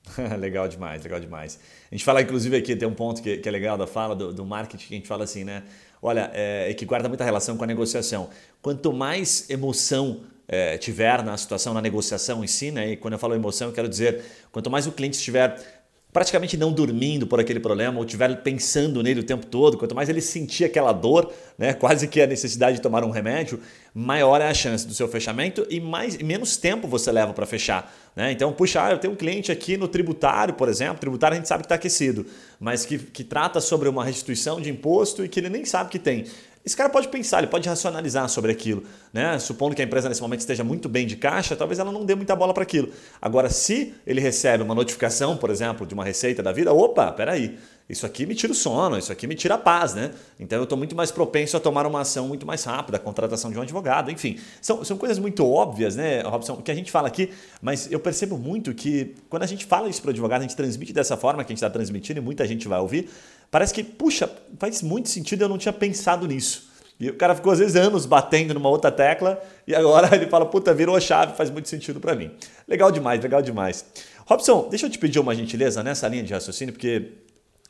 [0.38, 1.58] legal demais, legal demais.
[1.90, 4.32] A gente fala, inclusive, aqui tem um ponto que, que é legal da fala do,
[4.32, 5.62] do, marketing, que a gente fala assim, né?
[6.00, 8.28] Olha, é, que guarda muita relação com a negociação.
[8.60, 12.92] Quanto mais emoção é, tiver na situação, na negociação em si, né?
[12.92, 15.81] E quando eu falo emoção, eu quero dizer, quanto mais o cliente estiver
[16.12, 20.10] praticamente não dormindo por aquele problema ou estiver pensando nele o tempo todo, quanto mais
[20.10, 23.58] ele sentir aquela dor, né, quase que a necessidade de tomar um remédio,
[23.94, 27.94] maior é a chance do seu fechamento e mais menos tempo você leva para fechar.
[28.14, 28.30] Né?
[28.30, 31.48] Então, puxa, ah, eu tenho um cliente aqui no tributário, por exemplo, tributário a gente
[31.48, 32.26] sabe que está aquecido,
[32.60, 35.98] mas que, que trata sobre uma restituição de imposto e que ele nem sabe que
[35.98, 36.26] tem.
[36.64, 38.84] Esse cara pode pensar, ele pode racionalizar sobre aquilo.
[39.12, 39.38] Né?
[39.38, 42.14] Supondo que a empresa nesse momento esteja muito bem de caixa, talvez ela não dê
[42.14, 42.88] muita bola para aquilo.
[43.20, 47.58] Agora, se ele recebe uma notificação, por exemplo, de uma receita da vida, opa, peraí,
[47.88, 50.12] isso aqui me tira o sono, isso aqui me tira a paz, né?
[50.38, 53.50] Então eu estou muito mais propenso a tomar uma ação muito mais rápida, a contratação
[53.50, 54.38] de um advogado, enfim.
[54.60, 58.38] São, são coisas muito óbvias, né, Robson, que a gente fala aqui, mas eu percebo
[58.38, 61.42] muito que quando a gente fala isso para o advogado, a gente transmite dessa forma
[61.44, 63.10] que a gente está transmitindo e muita gente vai ouvir,
[63.52, 66.72] parece que, puxa, faz muito sentido, eu não tinha pensado nisso.
[66.98, 70.46] E o cara ficou às vezes anos batendo numa outra tecla e agora ele fala,
[70.46, 72.30] puta, virou a chave, faz muito sentido para mim.
[72.66, 73.84] Legal demais, legal demais.
[74.24, 77.12] Robson, deixa eu te pedir uma gentileza nessa linha de raciocínio, porque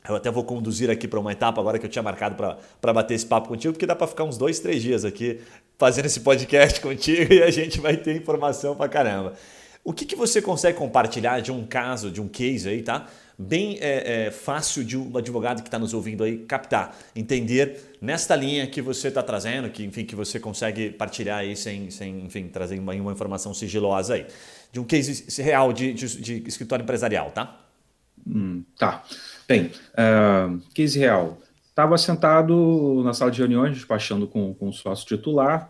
[0.07, 2.35] eu até vou conduzir aqui para uma etapa agora que eu tinha marcado
[2.79, 5.41] para bater esse papo contigo, porque dá para ficar uns dois, três dias aqui
[5.77, 9.33] fazendo esse podcast contigo e a gente vai ter informação para caramba.
[9.83, 13.07] O que, que você consegue compartilhar de um caso, de um case aí, tá?
[13.37, 18.35] Bem é, é, fácil de um advogado que está nos ouvindo aí captar, entender nesta
[18.35, 22.47] linha que você está trazendo, que enfim que você consegue partilhar aí sem, sem enfim,
[22.47, 24.27] trazer uma, uma informação sigilosa aí.
[24.71, 27.59] De um case real de, de, de escritório empresarial, tá?
[28.25, 29.03] Hum, tá.
[29.47, 31.39] Bem, uh, case real.
[31.69, 35.69] Estava sentado na sala de reuniões, despachando com, com o sócio titular.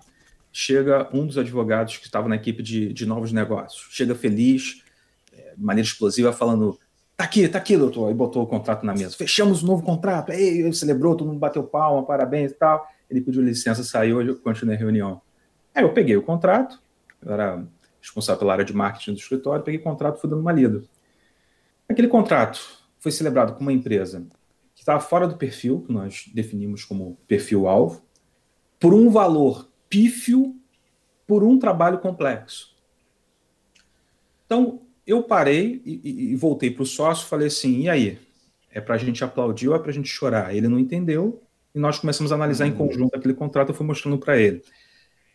[0.51, 3.87] Chega um dos advogados que estava na equipe de, de novos negócios.
[3.91, 4.83] Chega feliz,
[5.31, 6.77] é, de maneira explosiva, falando:
[7.15, 8.11] Tá aqui, tá aqui, doutor.
[8.11, 9.15] E botou o contrato na mesa.
[9.15, 10.31] Fechamos um novo contrato.
[10.31, 12.87] Ei, ele celebrou, todo mundo bateu palma, parabéns e tal.
[13.09, 15.21] Ele pediu licença, saiu, eu continuei a reunião.
[15.75, 16.81] Aí eu peguei o contrato,
[17.21, 17.65] eu era
[18.01, 20.83] responsável pela área de marketing do escritório, peguei o contrato, fui dando uma lida.
[21.87, 22.59] Aquele contrato
[22.99, 24.25] foi celebrado com uma empresa
[24.75, 28.03] que estava fora do perfil, que nós definimos como perfil-alvo,
[28.79, 30.55] por um valor pífio,
[31.27, 32.75] por um trabalho complexo.
[34.45, 38.19] Então, eu parei e, e voltei para o sócio falei assim: e aí?
[38.71, 40.55] É para a gente aplaudir ou é para a gente chorar?
[40.55, 41.43] Ele não entendeu
[41.75, 42.71] e nós começamos a analisar uhum.
[42.71, 43.69] em conjunto aquele contrato.
[43.69, 44.63] Eu fui mostrando para ele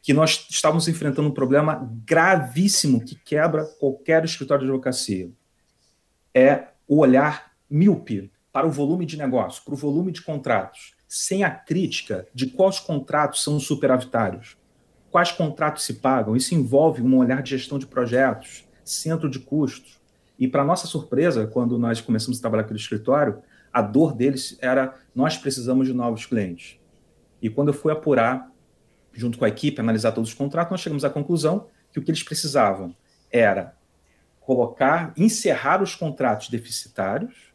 [0.02, 5.30] que nós estávamos enfrentando um problema gravíssimo que quebra qualquer escritório de advocacia.
[6.34, 11.44] É o olhar míope para o volume de negócio, para o volume de contratos, sem
[11.44, 14.56] a crítica de quais contratos são superavitários,
[15.10, 16.36] quais contratos se pagam.
[16.36, 19.98] Isso envolve um olhar de gestão de projetos, centro de custos.
[20.38, 24.94] E, para nossa surpresa, quando nós começamos a trabalhar no escritório, a dor deles era:
[25.14, 26.78] nós precisamos de novos clientes.
[27.40, 28.50] E quando eu fui apurar,
[29.12, 32.10] junto com a equipe, analisar todos os contratos, nós chegamos à conclusão que o que
[32.10, 32.94] eles precisavam
[33.30, 33.76] era
[34.40, 37.52] colocar, encerrar os contratos deficitários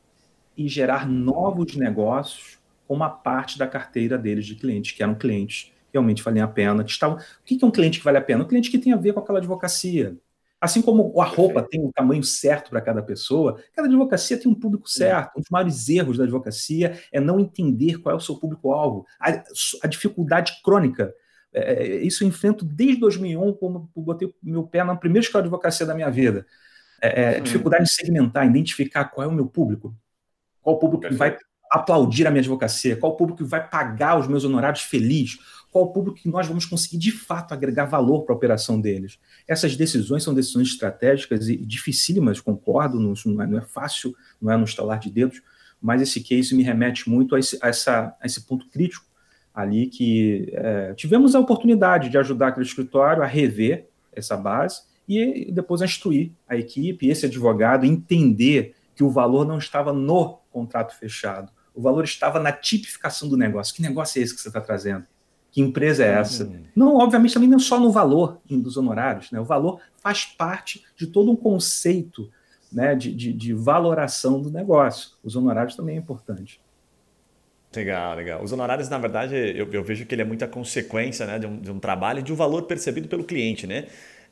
[0.56, 5.72] e gerar novos negócios com uma parte da carteira deles de clientes, que eram clientes
[5.88, 6.84] que realmente valiam a pena.
[6.84, 7.17] Que estavam...
[7.17, 8.43] O que é um cliente que vale a pena?
[8.43, 10.15] Um cliente que tem a ver com aquela advocacia.
[10.63, 14.56] Assim como a roupa tem um tamanho certo para cada pessoa, cada advocacia tem um
[14.56, 15.36] público certo.
[15.36, 19.06] Um dos maiores erros da advocacia é não entender qual é o seu público-alvo.
[19.19, 19.43] A,
[19.84, 21.13] a, dificuldade crônica.
[21.54, 25.47] É, é isso eu enfrento desde 2001, quando botei meu pé na primeira escola de
[25.47, 26.47] advocacia da minha vida.
[27.02, 29.93] É, é, dificuldade de segmentar, identificar qual é o meu público.
[30.62, 31.38] Qual o público que vai
[31.69, 32.95] aplaudir a minha advocacia?
[32.95, 35.38] Qual o público que vai pagar os meus honorários feliz?
[35.73, 39.17] Qual público que nós vamos conseguir de fato agregar valor para a operação deles?
[39.47, 44.55] Essas decisões são decisões estratégicas e dificílimas, concordo, não é, não é fácil, não é
[44.55, 45.41] no estalar de dedos,
[45.81, 49.03] mas esse case me remete muito a esse, a essa, a esse ponto crítico
[49.51, 55.51] ali que é, tivemos a oportunidade de ajudar aquele escritório a rever essa base e
[55.51, 60.95] depois a instruir a equipe, esse advogado, entender que o valor não estava no contrato
[60.99, 63.73] fechado, o valor estava na tipificação do negócio.
[63.73, 65.05] Que negócio é esse que você está trazendo?
[65.54, 66.46] Que empresa é essa?
[66.46, 66.63] Uhum.
[66.76, 69.32] Não, obviamente, também não só no valor dos honorários.
[69.32, 69.39] Né?
[69.39, 72.28] O valor faz parte de todo um conceito
[72.72, 75.12] né, de, de, de valoração do negócio.
[75.24, 76.60] Os honorários também é importante.
[77.76, 78.44] Legal, legal.
[78.44, 81.60] Os honorários, na verdade, eu, eu, vejo que ele é muita consequência né, de, um,
[81.60, 83.86] de um trabalho e de um valor percebido pelo cliente, né?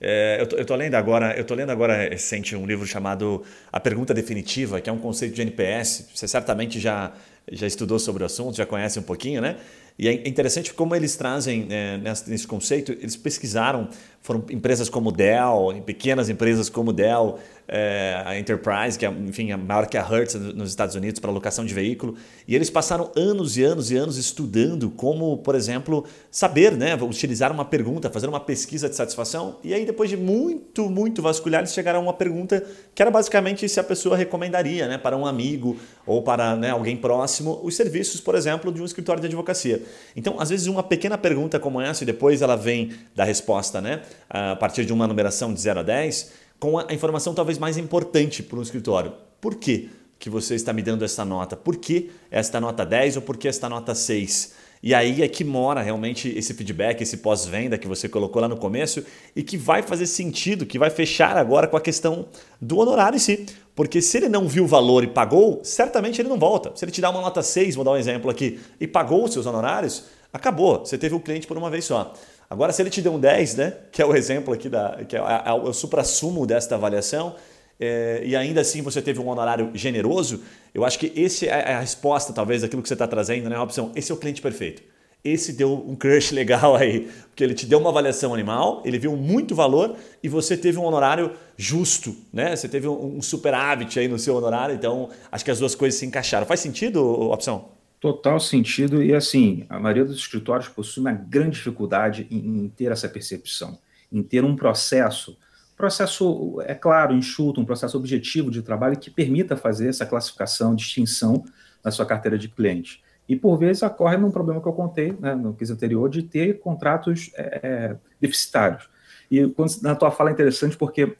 [0.04, 3.44] É, eu, tô, eu tô lendo agora, eu tô lendo agora recente um livro chamado
[3.72, 6.10] A Pergunta Definitiva, que é um conceito de NPS.
[6.16, 7.14] Você certamente já
[7.52, 9.58] já estudou sobre o assunto, já conhece um pouquinho, né?
[10.02, 13.88] E é interessante como eles trazem é, nesse conceito, eles pesquisaram,
[14.22, 19.58] foram empresas como Dell, pequenas empresas como Dell, é, a Enterprise, que é enfim, a
[19.58, 23.56] maior que a Hertz nos Estados Unidos para locação de veículo, e eles passaram anos
[23.56, 28.42] e anos e anos estudando como, por exemplo, saber, né, utilizar uma pergunta, fazer uma
[28.42, 32.62] pesquisa de satisfação, e aí depois de muito, muito vasculhar, eles chegaram a uma pergunta
[32.94, 36.98] que era basicamente se a pessoa recomendaria né, para um amigo ou para né, alguém
[36.98, 39.82] próximo os serviços, por exemplo, de um escritório de advocacia.
[40.14, 44.02] Então, às vezes, uma pequena pergunta como essa, e depois ela vem da resposta, né,
[44.30, 48.43] a partir de uma numeração de 0 a 10, com a informação talvez mais importante
[48.43, 49.13] para um escritório.
[49.39, 51.58] Por quê que você está me dando essa nota?
[51.58, 54.54] Por que esta nota 10 ou por que esta nota 6?
[54.84, 58.58] E aí é que mora realmente esse feedback, esse pós-venda que você colocou lá no
[58.58, 59.04] começo
[59.36, 62.28] e que vai fazer sentido, que vai fechar agora com a questão
[62.60, 63.45] do honorário em si.
[63.76, 66.71] Porque se ele não viu o valor e pagou, certamente ele não volta.
[66.76, 69.34] Se ele te dá uma nota 6, vou dar um exemplo aqui, e pagou os
[69.34, 70.80] seus honorários, acabou.
[70.80, 72.13] Você teve o cliente por uma vez só.
[72.52, 75.16] Agora, se ele te deu um 10, né, que é o exemplo aqui, da, que
[75.16, 77.34] é, é o supra-sumo desta avaliação,
[77.80, 80.44] é, e ainda assim você teve um honorário generoso,
[80.76, 83.58] eu acho que esse é a resposta, talvez, daquilo que você está trazendo, né?
[83.58, 84.84] Opção, esse é o cliente perfeito.
[85.24, 89.16] Esse deu um crush legal aí, porque ele te deu uma avaliação animal, ele viu
[89.16, 92.54] muito valor e você teve um honorário justo, né?
[92.54, 96.06] Você teve um superávit aí no seu honorário, então acho que as duas coisas se
[96.06, 96.46] encaixaram.
[96.46, 97.80] Faz sentido, opção?
[98.02, 102.92] Total sentido, e assim, a maioria dos escritórios possui uma grande dificuldade em, em ter
[102.92, 103.80] essa percepção,
[104.12, 105.38] em ter um processo
[105.82, 111.44] processo, é claro, enxuto, um processo objetivo de trabalho que permita fazer essa classificação, distinção
[111.84, 113.04] na sua carteira de cliente.
[113.28, 116.60] E, por vezes, ocorre num problema que eu contei né, no quiz anterior, de ter
[116.60, 118.88] contratos é, é, deficitários.
[119.32, 121.18] E quando, na tua fala é interessante porque,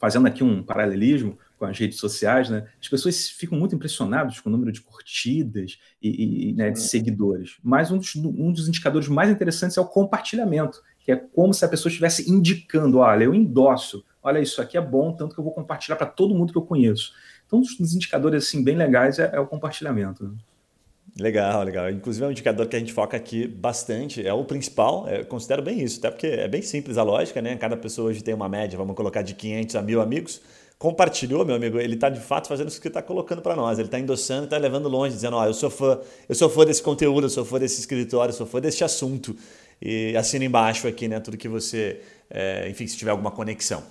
[0.00, 4.48] fazendo aqui um paralelismo com as redes sociais, né, as pessoas ficam muito impressionadas com
[4.48, 7.56] o número de curtidas e, e né, de seguidores.
[7.62, 11.62] Mas um dos, um dos indicadores mais interessantes é o compartilhamento que é como se
[11.64, 15.44] a pessoa estivesse indicando, olha, eu endosso, olha, isso aqui é bom, tanto que eu
[15.44, 17.12] vou compartilhar para todo mundo que eu conheço.
[17.46, 20.24] Então, um dos indicadores assim, bem legais é, é o compartilhamento.
[20.24, 20.34] Né?
[21.20, 21.90] Legal, legal.
[21.90, 25.62] Inclusive é um indicador que a gente foca aqui bastante, é o principal, é, considero
[25.62, 27.54] bem isso, até porque é bem simples a lógica, né?
[27.56, 30.40] Cada pessoa hoje tem uma média, vamos colocar de 500 a 1000 amigos,
[30.78, 33.78] compartilhou, meu amigo, ele está de fato fazendo isso que está colocando para nós.
[33.78, 36.82] Ele está endossando, está levando longe, dizendo: ó, eu sou fã, eu sou fã desse
[36.82, 39.36] conteúdo, eu sou fã desse escritório, eu sou fã desse assunto
[39.80, 41.20] e assina embaixo aqui, né?
[41.20, 43.82] Tudo que você, é, enfim, se tiver alguma conexão.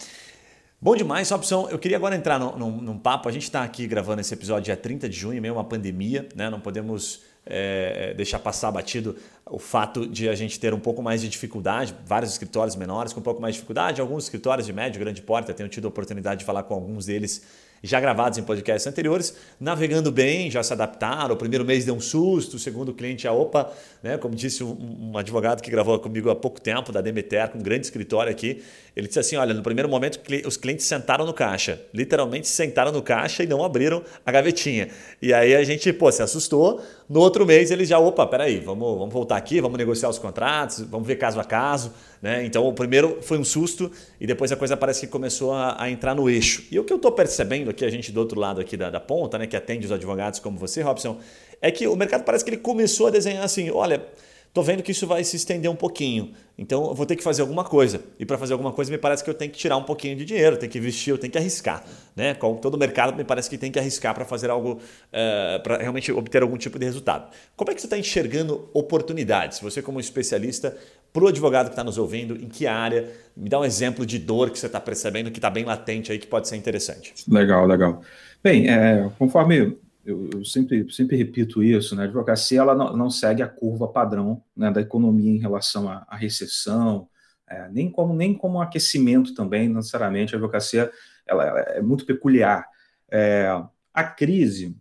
[0.81, 1.69] Bom demais, Robson.
[1.69, 3.29] Eu queria agora entrar num, num, num papo.
[3.29, 6.49] A gente está aqui gravando esse episódio dia 30 de junho, meio uma pandemia, né?
[6.49, 9.15] Não podemos é, deixar passar batido
[9.49, 13.19] o fato de a gente ter um pouco mais de dificuldade, vários escritórios menores com
[13.19, 15.89] um pouco mais de dificuldade, alguns escritórios de médio, grande porte, eu tenho tido a
[15.89, 17.43] oportunidade de falar com alguns deles
[17.83, 21.35] já gravados em podcasts anteriores, navegando bem, já se adaptaram.
[21.35, 23.69] O primeiro mês deu um susto, o segundo cliente, a opa,
[24.01, 24.17] né?
[24.17, 27.61] Como disse um, um advogado que gravou comigo há pouco tempo, da Demeter, com um
[27.61, 28.63] grande escritório aqui,
[28.95, 33.01] ele disse assim: olha, no primeiro momento os clientes sentaram no caixa, literalmente sentaram no
[33.01, 34.89] caixa e não abriram a gavetinha.
[35.21, 36.81] E aí a gente, pô, se assustou.
[37.09, 40.81] No outro mês eles já, opa, peraí, vamos, vamos voltar aqui, vamos negociar os contratos,
[40.81, 41.91] vamos ver caso a caso.
[42.21, 42.45] Né?
[42.45, 45.89] Então, o primeiro foi um susto e depois a coisa parece que começou a, a
[45.89, 46.63] entrar no eixo.
[46.71, 48.99] E o que eu estou percebendo aqui, a gente do outro lado aqui da, da
[48.99, 51.17] ponta, né, que atende os advogados como você, Robson,
[51.61, 54.05] é que o mercado parece que ele começou a desenhar assim, olha,
[54.53, 56.31] estou vendo que isso vai se estender um pouquinho.
[56.55, 57.99] Então eu vou ter que fazer alguma coisa.
[58.19, 60.23] E para fazer alguma coisa, me parece que eu tenho que tirar um pouquinho de
[60.23, 61.83] dinheiro, tenho que investir, eu tenho que arriscar.
[62.15, 62.35] Né?
[62.35, 64.79] Todo mercado, me parece que tem que arriscar para fazer algo, uh,
[65.11, 67.31] eh, para realmente obter algum tipo de resultado.
[67.55, 69.59] Como é que você está enxergando oportunidades?
[69.59, 70.77] Você, como especialista,
[71.11, 73.09] para o advogado que está nos ouvindo, em que área?
[73.35, 76.19] Me dá um exemplo de dor que você está percebendo que está bem latente aí,
[76.19, 77.11] que pode ser interessante.
[77.27, 78.01] Legal, legal.
[78.43, 82.03] Bem, é, conforme eu, eu, sempre, sempre repito isso, né?
[82.03, 86.05] A advocacia ela não, não segue a curva padrão né, da economia em relação à,
[86.09, 87.07] à recessão,
[87.47, 90.33] é, nem como nem como aquecimento também, necessariamente.
[90.33, 90.91] A advocacia
[91.25, 92.67] ela, ela é muito peculiar.
[93.09, 93.47] É,
[93.93, 94.75] a crise,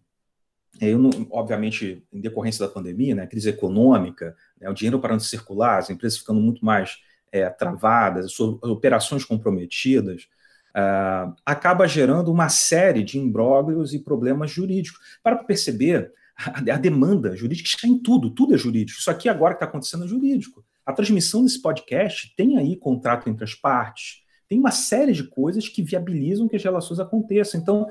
[0.80, 5.22] eu não, obviamente, em decorrência da pandemia, né, a crise econômica, né, o dinheiro parando
[5.22, 6.98] de circular, as empresas ficando muito mais
[7.30, 10.28] é, travadas, as, operações comprometidas,
[10.76, 15.00] uh, acaba gerando uma série de imbróglios e problemas jurídicos.
[15.22, 18.98] Para perceber, a, a, demanda jurídica está em tudo, tudo é jurídico.
[18.98, 20.64] Isso aqui agora que está acontecendo é jurídico.
[20.84, 25.66] A transmissão desse podcast tem aí contrato entre as partes, tem uma série de coisas
[25.68, 27.58] que viabilizam que as relações aconteçam.
[27.58, 27.86] Então,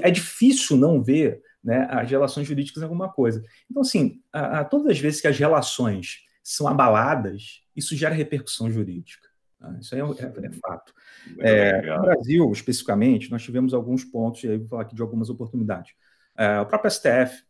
[0.00, 3.42] é difícil não ver né, as relações jurídicas em alguma coisa.
[3.70, 4.22] Então, assim,
[4.70, 9.25] todas as vezes que as relações são abaladas, isso gera repercussão jurídica.
[9.68, 9.78] Né?
[9.80, 10.92] Isso aí é, é, é fato.
[11.40, 15.30] É, no Brasil, especificamente, nós tivemos alguns pontos, e aí vou falar aqui de algumas
[15.30, 15.92] oportunidades.
[16.36, 17.44] É, o próprio STF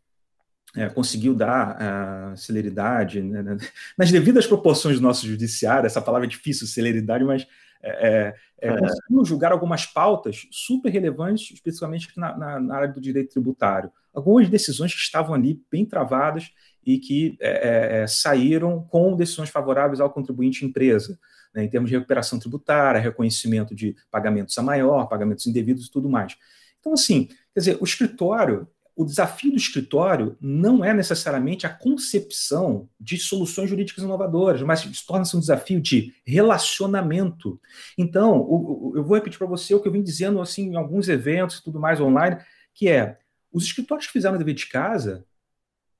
[0.75, 3.57] é, conseguiu dar uh, celeridade né, né,
[3.97, 7.47] nas devidas proporções do nosso judiciário, essa palavra é difícil, celeridade, mas
[7.81, 12.99] é, é, é, conseguiu julgar algumas pautas super relevantes, especificamente na, na, na, área do
[12.99, 13.91] direito tributário.
[14.13, 16.51] Algumas decisões que estavam ali bem travadas
[16.85, 21.19] e que é, é, saíram com decisões favoráveis ao contribuinte empresa
[21.57, 26.07] né, em termos de recuperação tributária, reconhecimento de pagamentos a maior, pagamentos indevidos e tudo
[26.07, 26.37] mais.
[26.79, 32.87] Então, assim, quer dizer, o escritório, o desafio do escritório não é necessariamente a concepção
[32.99, 37.59] de soluções jurídicas inovadoras, mas torna-se um desafio de relacionamento.
[37.97, 40.75] Então, o, o, eu vou repetir para você o que eu vim dizendo assim em
[40.75, 42.37] alguns eventos e tudo mais online,
[42.71, 43.17] que é
[43.51, 45.25] os escritórios que fizeram o dever de casa,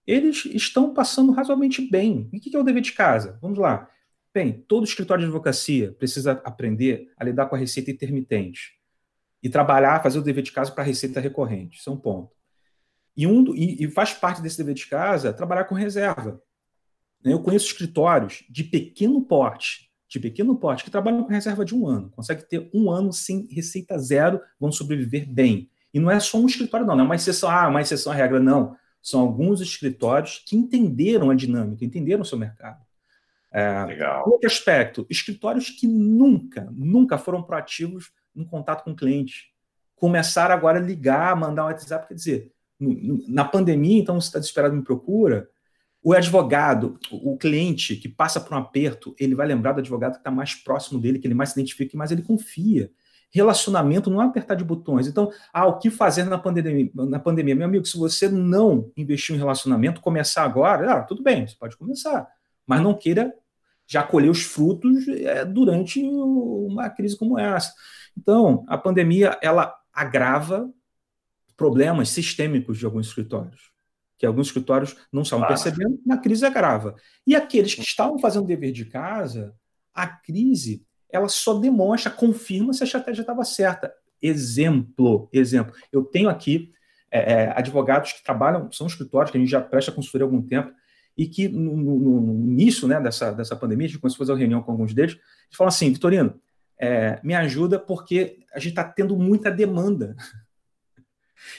[0.05, 2.29] eles estão passando razoavelmente bem.
[2.31, 3.39] E o que é o dever de casa?
[3.41, 3.89] Vamos lá.
[4.37, 8.73] Bem, todo escritório de advocacia precisa aprender a lidar com a receita intermitente
[9.41, 11.79] e trabalhar, fazer o dever de casa para a receita recorrente.
[11.79, 12.35] Isso é um ponto.
[13.15, 16.39] E, um, e, e faz parte desse dever de casa trabalhar com reserva.
[17.25, 21.73] Né, eu conheço escritórios de pequeno porte, de pequeno porte, que trabalham com reserva de
[21.73, 25.67] um ano, conseguem ter um ano sem receita zero, vão sobreviver bem.
[25.91, 28.15] E não é só um escritório, não, não é uma exceção, ah, uma exceção à
[28.15, 28.77] regra, não.
[29.01, 32.86] São alguns escritórios que entenderam a dinâmica, entenderam o seu mercado.
[33.57, 34.29] É, Legal.
[34.29, 39.47] Outro aspecto, escritórios que nunca, nunca foram proativos no contato com o cliente.
[39.95, 42.51] Começaram agora a ligar, mandar um WhatsApp, quer dizer,
[43.27, 45.49] na pandemia, então você está desesperado me procura,
[46.03, 50.17] o advogado, o cliente que passa por um aperto, ele vai lembrar do advogado que
[50.19, 52.91] está mais próximo dele, que ele mais se identifica, e mais ele confia.
[53.31, 55.07] Relacionamento não é apertar de botões.
[55.07, 56.91] Então, ah, o que fazer na pandemia?
[56.93, 61.47] Na pandemia, meu amigo, se você não investiu em relacionamento, começar agora, ah, tudo bem,
[61.47, 62.27] você pode começar,
[62.67, 63.33] mas não queira
[63.87, 67.73] já colher os frutos é, durante uma crise como essa.
[68.17, 70.69] Então, a pandemia ela agrava
[71.55, 73.71] problemas sistêmicos de alguns escritórios,
[74.17, 75.47] que alguns escritórios não estavam ah.
[75.47, 76.95] percebendo, na crise agrava.
[77.25, 79.55] E aqueles que estavam fazendo dever de casa,
[79.93, 83.91] a crise ela só demonstra, confirma se a estratégia estava certa.
[84.21, 85.73] Exemplo, exemplo.
[85.91, 86.71] Eu tenho aqui
[87.09, 90.41] é, é, advogados que trabalham, são escritórios que a gente já presta consultoria há algum
[90.41, 90.71] tempo,
[91.17, 94.31] e que no, no, no início né, dessa, dessa pandemia, a gente começou a fazer
[94.33, 96.39] uma reunião com alguns deles, eles falam assim, Vitorino,
[96.79, 100.15] é, me ajuda porque a gente está tendo muita demanda.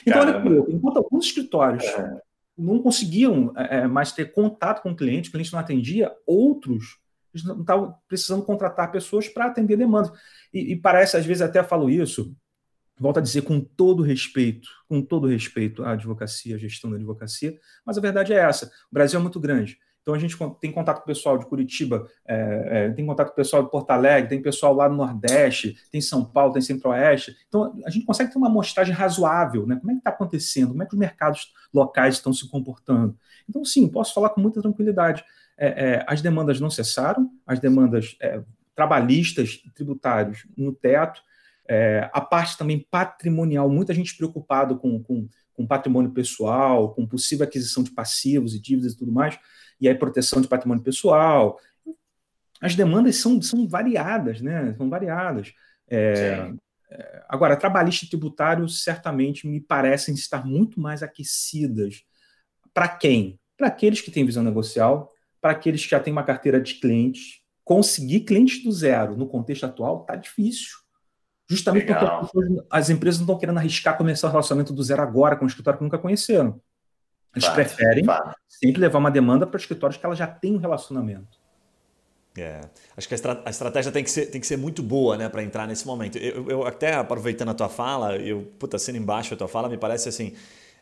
[0.05, 0.49] Então, Caramba.
[0.49, 2.21] olha, enquanto alguns escritórios é.
[2.55, 6.99] não conseguiam é, é, mais ter contato com o cliente, o cliente não atendia, outros
[7.33, 10.11] estavam precisando contratar pessoas para atender demandas.
[10.53, 12.35] E, e, parece, às vezes até falo isso,
[12.99, 17.57] volto a dizer com todo respeito, com todo respeito à advocacia, à gestão da advocacia,
[17.85, 19.77] mas a verdade é essa: o Brasil é muito grande.
[20.01, 23.33] Então a gente tem contato com o pessoal de Curitiba, é, é, tem contato com
[23.33, 27.35] o pessoal de Porto Alegre, tem pessoal lá no Nordeste, tem São Paulo, tem Centro-Oeste.
[27.47, 29.75] Então a gente consegue ter uma amostragem razoável, né?
[29.75, 30.69] Como é que está acontecendo?
[30.69, 33.15] Como é que os mercados locais estão se comportando?
[33.47, 35.23] Então, sim, posso falar com muita tranquilidade.
[35.57, 38.41] É, é as demandas não cessaram, as demandas é,
[38.75, 41.21] trabalhistas tributários no teto,
[41.69, 47.45] é, a parte também patrimonial, muita gente preocupada com, com, com patrimônio pessoal, com possível
[47.45, 49.39] aquisição de passivos e dívidas e tudo mais
[49.79, 51.59] e aí proteção de patrimônio pessoal.
[52.61, 54.73] As demandas são, são variadas, né?
[54.77, 55.53] São variadas.
[55.87, 56.51] É,
[56.91, 62.03] é, agora, trabalhista e tributário certamente me parecem estar muito mais aquecidas.
[62.73, 63.39] Para quem?
[63.57, 65.09] Para aqueles que têm visão negocial,
[65.41, 67.39] para aqueles que já têm uma carteira de clientes.
[67.63, 70.77] Conseguir clientes do zero no contexto atual está difícil.
[71.49, 72.29] Justamente Legal.
[72.31, 75.47] porque as empresas não estão querendo arriscar começar o relacionamento do zero agora com um
[75.47, 76.61] escritório que nunca conheceram.
[77.35, 78.33] Eles vai, preferem vai.
[78.47, 81.39] sempre levar uma demanda para escritórios que ela já tem um relacionamento.
[82.37, 82.61] É,
[82.95, 85.27] acho que a, estra a, estratégia tem que ser, tem que ser muito boa né,
[85.27, 86.17] para entrar nesse momento.
[86.17, 89.77] Eu, eu, até aproveitando a tua fala, eu, puta, sendo embaixo a tua fala, me
[89.77, 90.35] parece assim,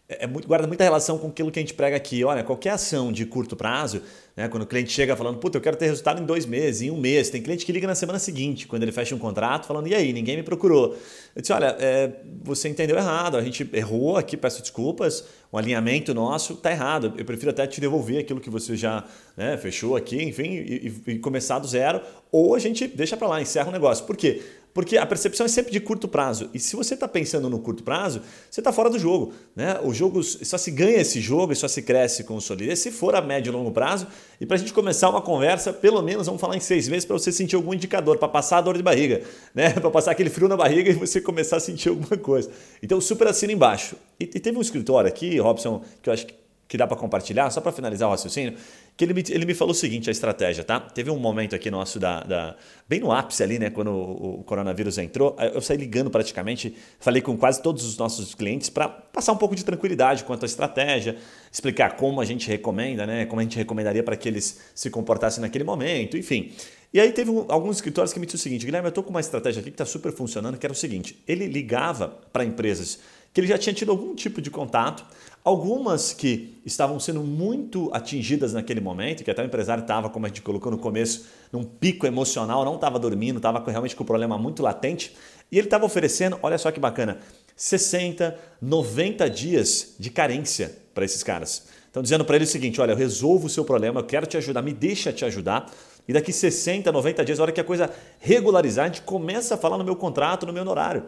[0.08, 2.24] é, é muito, guarda muita relação com aquilo que a gente prega aqui.
[2.24, 4.02] Olha, qualquer ação de curto prazo,
[4.38, 6.92] né, quando o cliente chega falando, puta, eu quero ter resultado em dois meses, em
[6.92, 7.28] um mês.
[7.32, 10.14] Tem cliente que liga na semana seguinte, quando ele fecha um contrato, falando, e aí,
[10.14, 10.96] ninguém me procurou.
[11.36, 12.12] Eu disse, olha, é,
[12.44, 17.16] você entendeu errado, a gente errou aqui, peço desculpas, o alinhamento nosso está errado.
[17.18, 19.04] Eu prefiro até te devolver aquilo que você já
[19.36, 22.00] né, fechou aqui, enfim, e, e, começar do zero,
[22.32, 24.06] ou a gente deixa para lá, encerra o negócio.
[24.06, 24.44] Por quê?
[24.78, 26.52] Porque a percepção é sempre de curto prazo.
[26.54, 29.34] E se você está pensando no curto prazo, você está fora do jogo.
[29.56, 29.80] Né?
[29.84, 33.16] O jogo só se ganha esse jogo e só se cresce com solidez se for
[33.16, 34.06] a médio e longo prazo.
[34.40, 37.18] E para a gente começar uma conversa, pelo menos vamos falar em seis meses para
[37.18, 39.72] você sentir algum indicador, para passar a dor de barriga, né?
[39.82, 42.52] para passar aquele frio na barriga e você começar a sentir alguma coisa.
[42.80, 43.96] Então, super assina embaixo.
[44.20, 46.36] E, e teve um escritório aqui, Robson, que eu acho que
[46.68, 48.56] que dá para compartilhar, só para finalizar o raciocínio,
[48.96, 50.80] que ele me, ele me falou o seguinte, a estratégia, tá?
[50.80, 52.56] Teve um momento aqui nosso, da, da
[52.90, 57.22] bem no ápice ali, né, quando o, o coronavírus entrou, eu saí ligando praticamente, falei
[57.22, 61.16] com quase todos os nossos clientes para passar um pouco de tranquilidade quanto à estratégia,
[61.52, 65.42] explicar como a gente recomenda, né, como a gente recomendaria para que eles se comportassem
[65.42, 66.52] naquele momento, enfim.
[66.94, 69.20] E aí teve alguns escritórios que me disseram o seguinte, Guilherme, eu estou com uma
[69.20, 73.00] estratégia aqui que está super funcionando, que era o seguinte, ele ligava para empresas
[73.34, 75.06] que ele já tinha tido algum tipo de contato,
[75.48, 80.28] algumas que estavam sendo muito atingidas naquele momento, que até o empresário estava, como a
[80.28, 84.38] gente colocou no começo, num pico emocional, não estava dormindo, estava realmente com um problema
[84.38, 85.16] muito latente,
[85.50, 87.20] e ele estava oferecendo, olha só que bacana,
[87.56, 91.68] 60, 90 dias de carência para esses caras.
[91.86, 94.36] Estão dizendo para ele o seguinte: olha, eu resolvo o seu problema, eu quero te
[94.36, 95.72] ajudar, me deixa te ajudar.
[96.06, 97.90] E daqui 60, 90 dias, a hora que a coisa
[98.20, 101.06] regularizar, a gente começa a falar no meu contrato, no meu horário.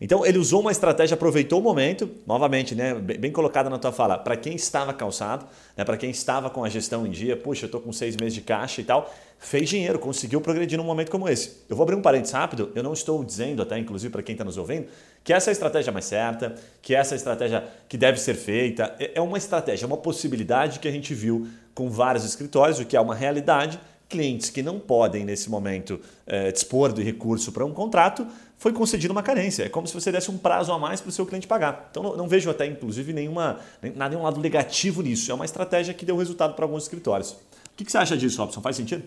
[0.00, 4.16] Então ele usou uma estratégia, aproveitou o momento, novamente, né, bem colocada na tua fala,
[4.16, 5.46] para quem estava calçado,
[5.76, 8.34] né, para quem estava com a gestão em dia, puxa, eu estou com seis meses
[8.34, 11.64] de caixa e tal, fez dinheiro, conseguiu progredir num momento como esse.
[11.68, 14.44] Eu vou abrir um parênteses rápido, eu não estou dizendo até, inclusive para quem está
[14.44, 14.86] nos ouvindo,
[15.24, 18.34] que essa é a estratégia mais certa, que essa é a estratégia que deve ser
[18.34, 18.94] feita.
[19.00, 22.84] É, é uma estratégia, é uma possibilidade que a gente viu com vários escritórios, o
[22.84, 27.64] que é uma realidade, clientes que não podem, nesse momento, é, dispor de recurso para
[27.64, 28.26] um contrato,
[28.58, 29.62] foi concedida uma carência.
[29.62, 31.88] É como se você desse um prazo a mais para o seu cliente pagar.
[31.90, 35.30] Então não, não vejo até, inclusive, nenhuma, nenhum lado negativo nisso.
[35.30, 37.30] É uma estratégia que deu resultado para alguns escritórios.
[37.30, 37.38] O
[37.76, 38.60] que, que você acha disso, Robson?
[38.60, 39.04] Faz sentido?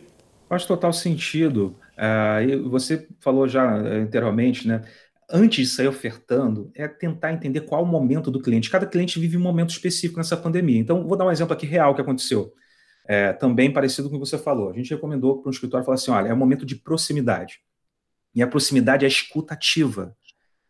[0.47, 1.75] Faz total sentido.
[1.97, 4.81] Uh, você falou já uh, anteriormente, né?
[5.29, 8.69] Antes de sair ofertando, é tentar entender qual o momento do cliente.
[8.69, 10.79] Cada cliente vive um momento específico nessa pandemia.
[10.79, 12.53] Então, vou dar um exemplo aqui real que aconteceu.
[13.07, 14.69] É, também parecido com o que você falou.
[14.69, 17.61] A gente recomendou para um escritório falar assim: olha, é um momento de proximidade.
[18.34, 20.15] E a proximidade é a escuta ativa.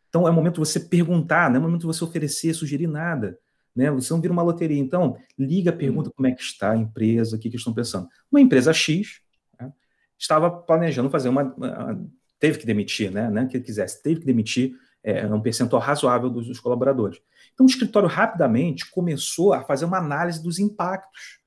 [0.10, 2.88] Então é o momento de você perguntar, não é o momento de você oferecer, sugerir
[2.88, 3.38] nada.
[3.76, 3.90] Né?
[3.92, 4.78] Você não vira uma loteria.
[4.78, 6.14] Então, liga, pergunta uhum.
[6.16, 8.08] como é que está a empresa, o que, que estão pensando.
[8.30, 9.22] Uma empresa X
[9.60, 9.72] né,
[10.20, 12.06] estava planejando fazer uma, uma.
[12.40, 13.30] Teve que demitir, né?
[13.30, 17.20] Não é que quisesse, teve que demitir é, um percentual razoável dos, dos colaboradores.
[17.54, 21.41] Então, o escritório rapidamente começou a fazer uma análise dos impactos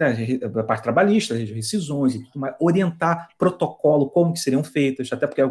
[0.00, 5.26] né, da parte trabalhista, rescisões e tudo mais, orientar protocolo, como que seriam feitas, até
[5.26, 5.42] porque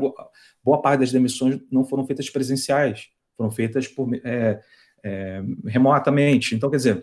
[0.64, 4.60] boa parte das demissões não foram feitas presenciais, foram feitas por, é,
[5.04, 6.56] é, remotamente.
[6.56, 7.02] Então, quer dizer,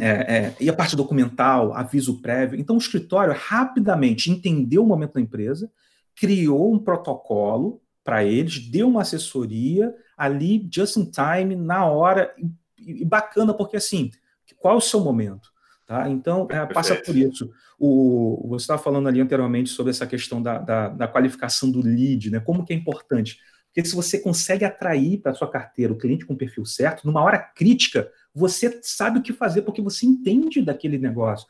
[0.00, 2.58] é, é, e a parte documental, aviso prévio.
[2.58, 5.70] Então, o escritório rapidamente entendeu o momento da empresa,
[6.14, 13.02] criou um protocolo para eles, deu uma assessoria ali, just in time, na hora, e,
[13.02, 14.10] e bacana, porque assim,
[14.58, 15.51] qual é o seu momento?
[15.92, 16.08] Tá?
[16.08, 17.50] Então, é, passa por isso.
[17.78, 22.30] O, você estava falando ali anteriormente sobre essa questão da, da, da, qualificação do lead,
[22.30, 22.40] né?
[22.40, 23.36] como que é importante.
[23.66, 27.20] Porque se você consegue atrair para sua carteira o cliente com o perfil certo, numa
[27.20, 31.46] hora crítica, você sabe o que fazer porque você entende daquele negócio.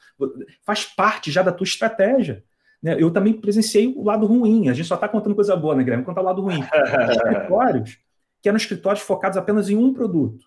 [0.66, 2.43] Faz parte já da tua estratégia.
[2.82, 2.97] Né?
[2.99, 4.68] Eu também presenciei o lado ruim.
[4.68, 6.05] A gente só está contando coisa boa, né, Guilherme?
[6.05, 6.59] Conta o lado ruim.
[7.14, 7.97] escritórios
[8.43, 10.47] que eram escritórios focados apenas em um produto.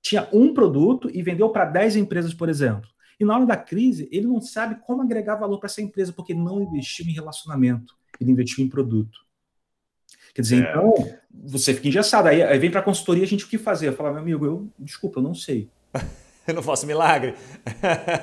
[0.00, 2.88] Tinha um produto e vendeu para 10 empresas, por exemplo.
[3.18, 6.34] E na hora da crise, ele não sabe como agregar valor para essa empresa, porque
[6.34, 9.26] não investiu em relacionamento, ele investiu em produto.
[10.34, 10.70] Quer dizer, é.
[10.70, 10.94] então,
[11.32, 12.28] você fica engessado.
[12.28, 13.88] Aí, aí vem para a consultoria a gente o que fazer?
[13.88, 15.70] Eu falo, meu amigo, eu, desculpa, eu não sei.
[16.46, 17.34] eu não faço milagre.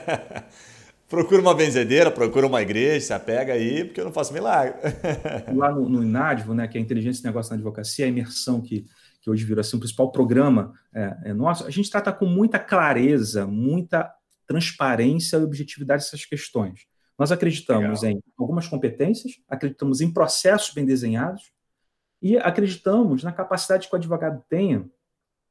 [1.10, 4.76] procura uma benzedeira, procura uma igreja, se apega aí, porque eu não faço milagre.
[5.56, 8.62] Lá no, no Inadvo, né, que é a inteligência e negócio na advocacia, a imersão
[8.62, 8.86] que,
[9.22, 12.60] que hoje virou assim, o principal programa é, é nosso, a gente trata com muita
[12.60, 14.12] clareza, muita
[14.46, 16.86] transparência e objetividade essas questões.
[17.18, 18.20] Nós acreditamos Legal.
[18.20, 21.52] em algumas competências, acreditamos em processos bem desenhados
[22.22, 24.90] e acreditamos na capacidade que o advogado tenha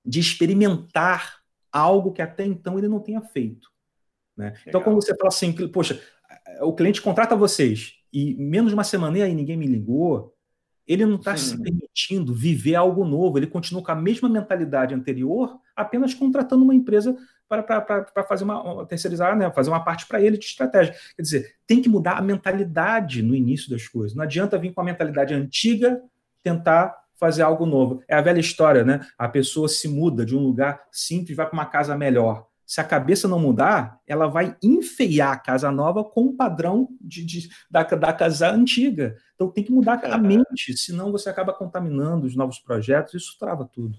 [0.04, 1.40] de experimentar
[1.70, 3.70] algo que até então ele não tenha feito.
[4.36, 4.54] Né?
[4.66, 6.02] Então, quando você fala assim, poxa,
[6.60, 10.34] o cliente contrata vocês e menos de uma semana e aí ninguém me ligou,
[10.86, 15.58] ele não está se permitindo viver algo novo, ele continua com a mesma mentalidade anterior,
[15.76, 17.16] apenas contratando uma empresa
[17.60, 20.94] para fazer uma terceirizar, né, fazer uma parte para ele de estratégia.
[21.16, 24.16] Quer dizer, tem que mudar a mentalidade no início das coisas.
[24.16, 26.00] Não adianta vir com a mentalidade antiga
[26.42, 28.02] tentar fazer algo novo.
[28.08, 29.00] É a velha história, né?
[29.18, 32.46] A pessoa se muda de um lugar simples e vai para uma casa melhor.
[32.66, 37.24] Se a cabeça não mudar, ela vai enfeiar a casa nova com o padrão de,
[37.24, 39.16] de da, da casa antiga.
[39.34, 43.68] Então tem que mudar a mente, senão você acaba contaminando os novos projetos, isso trava
[43.72, 43.98] tudo.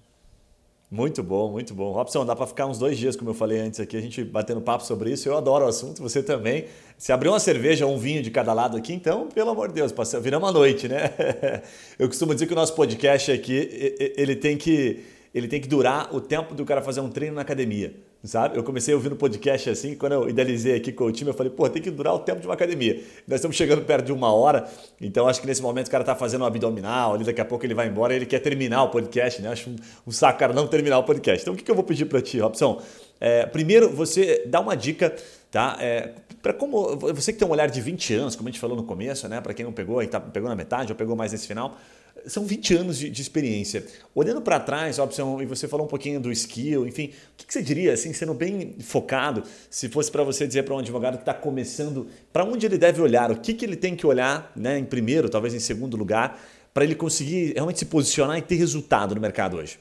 [0.93, 1.91] Muito bom, muito bom.
[1.91, 4.61] Robson, dá para ficar uns dois dias, como eu falei antes aqui, a gente batendo
[4.61, 5.27] papo sobre isso.
[5.27, 6.65] Eu adoro o assunto, você também.
[6.99, 9.91] Se abrir uma cerveja um vinho de cada lado aqui, então, pelo amor de Deus,
[9.91, 11.09] passa, viramos uma noite, né?
[11.97, 15.03] Eu costumo dizer que o nosso podcast aqui, ele tem que,
[15.34, 18.57] ele tem que durar o tempo do cara fazer um treino na academia sabe?
[18.57, 21.69] Eu comecei ouvindo podcast assim, quando eu idealizei aqui com o time, eu falei, pô,
[21.69, 23.01] tem que durar o tempo de uma academia.
[23.27, 24.65] Nós estamos chegando perto de uma hora,
[25.01, 27.65] então acho que nesse momento o cara tá fazendo um abdominal, ali daqui a pouco
[27.65, 29.49] ele vai embora, ele quer terminar o podcast, né?
[29.49, 29.75] Acho um,
[30.07, 31.43] um saco cara não terminar o podcast.
[31.43, 32.81] Então o que, que eu vou pedir para ti, Robson?
[33.19, 35.13] É, primeiro, você dá uma dica,
[35.51, 35.77] tá?
[35.81, 38.77] É, para como você que tem um olhar de 20 anos, como a gente falou
[38.77, 39.41] no começo, né?
[39.41, 41.77] Para quem não pegou, e tá, pegou na metade ou pegou mais nesse final,
[42.26, 43.86] são 20 anos de, de experiência.
[44.14, 47.53] Olhando para trás, opção, e você falou um pouquinho do skill, enfim, o que, que
[47.53, 51.22] você diria, assim, sendo bem focado, se fosse para você dizer para um advogado que
[51.22, 54.78] está começando, para onde ele deve olhar, o que, que ele tem que olhar, né,
[54.78, 56.39] em primeiro, talvez em segundo lugar,
[56.74, 59.80] para ele conseguir realmente se posicionar e ter resultado no mercado hoje?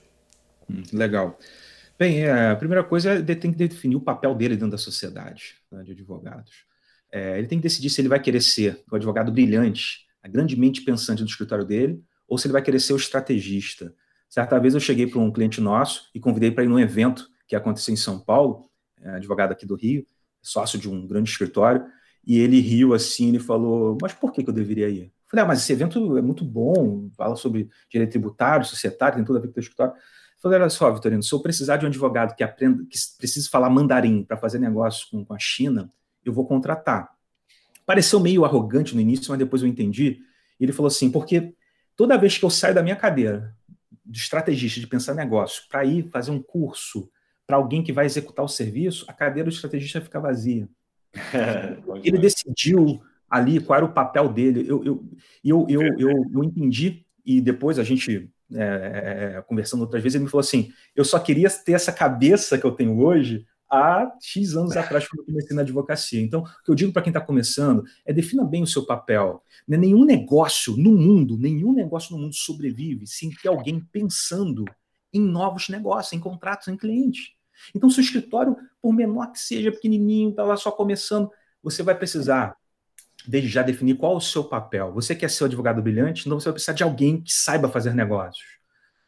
[0.69, 1.39] Hum, legal.
[1.99, 4.79] Bem, é, a primeira coisa é ele tem que definir o papel dele dentro da
[4.79, 6.65] sociedade né, de advogados.
[7.11, 10.57] É, ele tem que decidir se ele vai querer ser o advogado brilhante, a grande
[10.57, 12.03] mente pensante do escritório dele,
[12.33, 13.95] ou se ele vai querer ser o estrategista.
[14.27, 17.55] Certa vez eu cheguei para um cliente nosso e convidei para ir num evento que
[17.55, 18.71] aconteceu em São Paulo,
[19.03, 20.07] é, advogado aqui do Rio,
[20.41, 21.85] sócio de um grande escritório,
[22.27, 25.03] e ele riu assim, ele falou, mas por que, que eu deveria ir?
[25.03, 29.25] Eu falei, ah, mas esse evento é muito bom, fala sobre direito tributário, societário, tem
[29.27, 29.93] tudo a ver com o escritório.
[29.93, 33.47] Eu falei, olha só, Vitorino, se eu precisar de um advogado que aprenda, que precise
[33.47, 35.93] falar mandarim para fazer negócio com, com a China,
[36.25, 37.11] eu vou contratar.
[37.85, 40.23] Pareceu meio arrogante no início, mas depois eu entendi.
[40.59, 41.55] Ele falou assim, porque
[42.03, 43.55] Toda vez que eu saio da minha cadeira
[44.05, 47.09] de estrategista, de pensar negócio, para ir fazer um curso
[47.47, 50.69] para alguém que vai executar o serviço, a cadeira do estrategista fica vazia.
[52.03, 53.01] ele decidiu
[53.31, 54.67] ali qual era o papel dele.
[54.69, 55.05] Eu, eu,
[55.45, 60.17] eu, eu, eu, eu entendi, e depois a gente, é, é, é, conversando outras vezes,
[60.17, 64.13] ele me falou assim: eu só queria ter essa cabeça que eu tenho hoje há
[64.21, 66.21] X anos atrás, quando eu comecei na advocacia.
[66.21, 69.43] Então, o que eu digo para quem está começando é defina bem o seu papel.
[69.67, 69.79] Né?
[69.79, 74.67] Nenhum negócio no mundo, nenhum negócio no mundo sobrevive sem ter alguém pensando
[75.11, 77.33] em novos negócios, em contratos, em clientes.
[77.75, 81.31] Então, se o escritório, por menor que seja, pequenininho, está lá só começando,
[81.63, 82.57] você vai precisar,
[83.27, 84.93] desde já, definir qual é o seu papel.
[84.93, 87.95] Você quer ser o advogado brilhante, então você vai precisar de alguém que saiba fazer
[87.95, 88.45] negócios.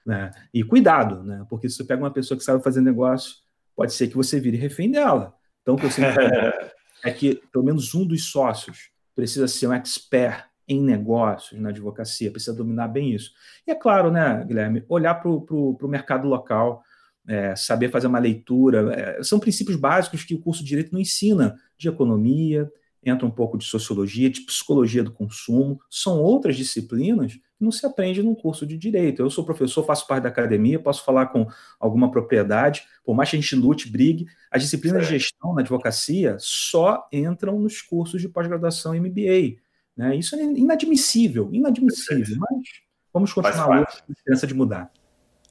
[0.06, 0.30] Né?
[0.52, 1.44] E cuidado, né?
[1.50, 3.43] porque se você pega uma pessoa que sabe fazer negócio,
[3.76, 5.34] pode ser que você vire refém dela.
[5.62, 6.22] Então, o que eu sempre
[7.04, 12.30] é que pelo menos um dos sócios precisa ser um expert em negócios, na advocacia,
[12.30, 13.30] precisa dominar bem isso.
[13.66, 16.82] E é claro, né, Guilherme, olhar para o mercado local,
[17.28, 21.00] é, saber fazer uma leitura, é, são princípios básicos que o curso de Direito não
[21.00, 22.70] ensina, de economia,
[23.04, 28.22] entra um pouco de sociologia, de psicologia do consumo, são outras disciplinas não se aprende
[28.22, 29.22] num curso de direito.
[29.22, 31.46] Eu sou professor, faço parte da academia, posso falar com
[31.78, 36.36] alguma propriedade, por mais que a gente lute, brigue, as disciplinas de gestão na advocacia
[36.38, 39.56] só entram nos cursos de pós-graduação MBA.
[39.96, 40.16] Né?
[40.16, 42.66] Isso é inadmissível, inadmissível, mas
[43.12, 44.90] vamos continuar a esperança de mudar.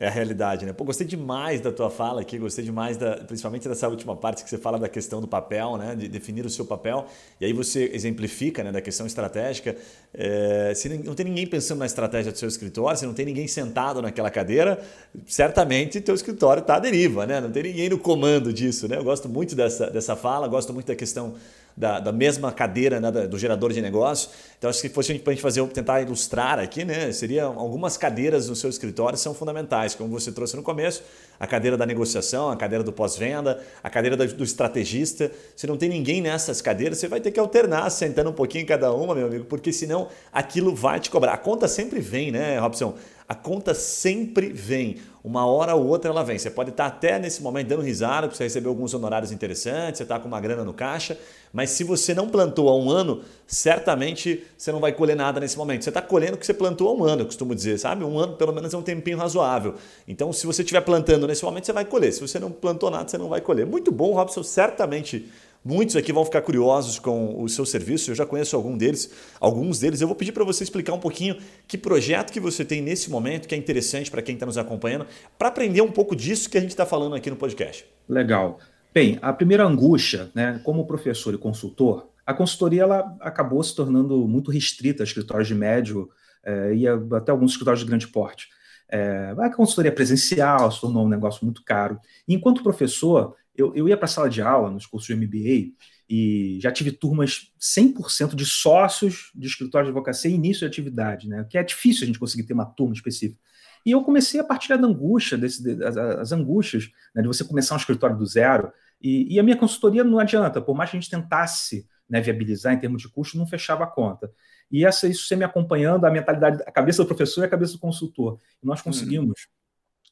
[0.04, 0.74] É a realidade, né?
[0.74, 4.50] Pô, gostei demais da tua fala aqui, gostei demais, da, principalmente dessa última parte que
[4.50, 5.96] você fala da questão do papel, né?
[5.96, 7.08] De definir o seu papel.
[7.40, 8.72] E aí você exemplifica, né?
[8.74, 9.78] Da questão estratégica.
[10.14, 13.48] É, se não tem ninguém pensando na estratégia do seu escritório, se não tem ninguém
[13.48, 14.84] sentado naquela cadeira,
[15.26, 17.40] certamente teu escritório está à deriva, né?
[17.40, 18.98] Não tem ninguém no comando disso, né?
[18.98, 21.36] Eu gosto muito dessa, dessa fala, gosto muito da questão
[21.76, 24.30] da, da mesma cadeira né, do gerador de negócio.
[24.58, 27.98] Então, acho que se fosse para a gente fazer, tentar ilustrar aqui, né, seria algumas
[27.98, 31.04] cadeiras no seu escritório são fundamentais, como você trouxe no começo,
[31.40, 35.32] a cadeira da negociação, a cadeira do pós-venda, a cadeira do estrategista.
[35.56, 38.66] Se não tem ninguém nessas cadeiras, você vai ter que alternar, sentando um pouquinho em
[38.68, 41.34] cada uma, meu amigo, porque senão aquilo vai te cobrar.
[41.34, 42.96] A conta sempre vem, né, Robson?
[43.28, 44.98] A conta sempre vem.
[45.24, 46.38] Uma hora ou outra ela vem.
[46.38, 50.04] Você pode estar até nesse momento dando risada, porque você recebeu alguns honorários interessantes, você
[50.04, 51.18] está com uma grana no caixa,
[51.54, 55.58] mas se você não plantou há um ano, certamente você não vai colher nada nesse
[55.58, 55.84] momento.
[55.84, 58.04] Você está colhendo o que você plantou há um ano, eu costumo dizer, sabe?
[58.04, 59.76] Um ano pelo menos é um tempinho razoável.
[60.06, 62.12] Então, se você estiver plantando nesse momento, você vai colher.
[62.12, 63.66] Se você não plantou nada, você não vai colher.
[63.66, 65.32] Muito bom, Robson, certamente
[65.66, 69.10] Muitos aqui vão ficar curiosos com o seu serviço, eu já conheço algum deles,
[69.40, 70.02] alguns deles.
[70.02, 73.48] Eu vou pedir para você explicar um pouquinho que projeto que você tem nesse momento,
[73.48, 75.08] que é interessante para quem está nos acompanhando,
[75.38, 77.86] para aprender um pouco disso que a gente está falando aqui no podcast.
[78.10, 78.60] Legal.
[78.94, 84.28] Bem, a primeira angústia, né, como professor e consultor, a consultoria ela acabou se tornando
[84.28, 86.10] muito restrita a escritórios de médio
[86.44, 88.50] é, e até alguns escritórios de grande porte.
[88.90, 92.00] É, a consultoria presencial se tornou um negócio muito caro.
[92.28, 95.74] Enquanto professor, eu, eu ia para a sala de aula nos cursos de MBA
[96.10, 101.28] e já tive turmas 100% de sócios de escritório de advocacia e início de atividade,
[101.28, 101.46] né?
[101.50, 103.40] Que é difícil a gente conseguir ter uma turma específica.
[103.86, 107.76] E eu comecei a partilhar da angústia, desse, as, as angústias né, de você começar
[107.76, 108.72] um escritório do zero.
[109.02, 112.74] E, e, a minha consultoria não adianta, por mais que a gente tentasse né, viabilizar
[112.74, 114.32] em termos de custo, não fechava a conta.
[114.72, 117.74] E essa, isso você me acompanhando, a mentalidade, a cabeça do professor e a cabeça
[117.74, 118.40] do consultor.
[118.62, 119.48] E nós conseguimos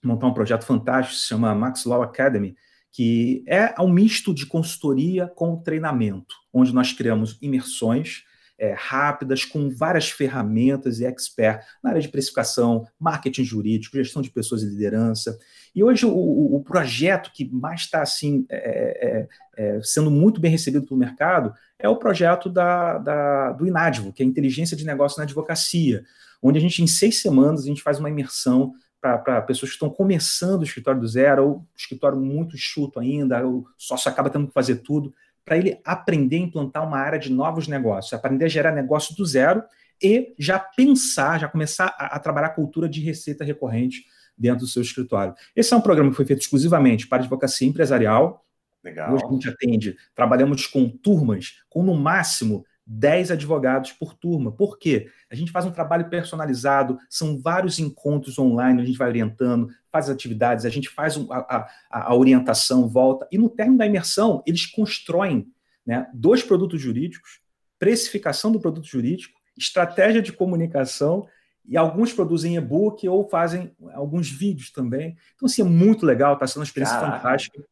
[0.03, 0.09] hum.
[0.09, 2.55] montar um projeto fantástico, se chama Max Law Academy,
[2.91, 8.23] que é um misto de consultoria com treinamento, onde nós criamos imersões
[8.61, 14.29] é, rápidas, com várias ferramentas e expert na área de precificação, marketing jurídico, gestão de
[14.29, 15.35] pessoas e liderança.
[15.73, 19.27] E hoje o, o projeto que mais está assim, é,
[19.57, 24.13] é, é, sendo muito bem recebido pelo mercado é o projeto da, da, do Inadvo,
[24.13, 26.03] que é a inteligência de negócio na advocacia,
[26.39, 29.89] onde a gente, em seis semanas, a gente faz uma imersão para pessoas que estão
[29.89, 34.53] começando o escritório do zero, ou escritório muito chuto ainda, o sócio acaba tendo que
[34.53, 38.71] fazer tudo, para ele aprender a implantar uma área de novos negócios, aprender a gerar
[38.71, 39.63] negócio do zero
[40.01, 44.05] e já pensar, já começar a, a trabalhar a cultura de receita recorrente
[44.37, 45.33] dentro do seu escritório.
[45.55, 48.45] Esse é um programa que foi feito exclusivamente para advocacia empresarial.
[48.83, 49.13] Legal.
[49.13, 54.51] Hoje a gente atende, trabalhamos com turmas com no máximo 10 advogados por turma.
[54.51, 55.09] Por quê?
[55.29, 60.09] A gente faz um trabalho personalizado, são vários encontros online, a gente vai orientando, faz
[60.09, 64.65] atividades, a gente faz a, a, a orientação, volta, e no término da imersão, eles
[64.65, 65.47] constroem
[65.85, 67.39] né, dois produtos jurídicos,
[67.79, 71.25] precificação do produto jurídico, estratégia de comunicação,
[71.65, 75.15] e alguns produzem e-book ou fazem alguns vídeos também.
[75.35, 77.17] Então, assim, é muito legal, está sendo uma experiência Caraca.
[77.17, 77.63] fantástica.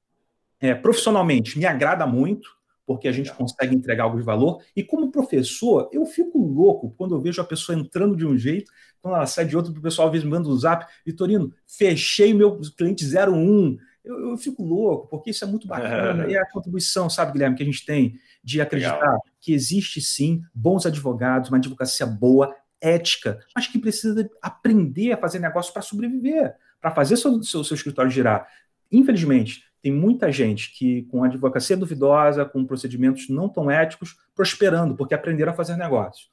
[0.62, 2.59] É, profissionalmente, me agrada muito,
[2.90, 4.64] porque a gente consegue entregar algo de valor.
[4.76, 8.72] E como professor, eu fico louco quando eu vejo a pessoa entrando de um jeito,
[9.00, 12.34] quando ela sai de outro, o pessoal às vezes me manda um zap, Vitorino, fechei
[12.34, 13.78] meu cliente 01.
[14.04, 16.26] Eu, eu fico louco, porque isso é muito bacana.
[16.26, 16.32] É.
[16.32, 19.22] E a contribuição, sabe, Guilherme, que a gente tem de acreditar Legal.
[19.40, 25.38] que existe sim bons advogados, uma advocacia boa, ética, mas que precisa aprender a fazer
[25.38, 28.48] negócio para sobreviver, para fazer seu, seu, seu escritório girar.
[28.92, 35.14] Infelizmente, tem muita gente que, com advocacia duvidosa, com procedimentos não tão éticos, prosperando, porque
[35.14, 36.30] aprenderam a fazer negócios.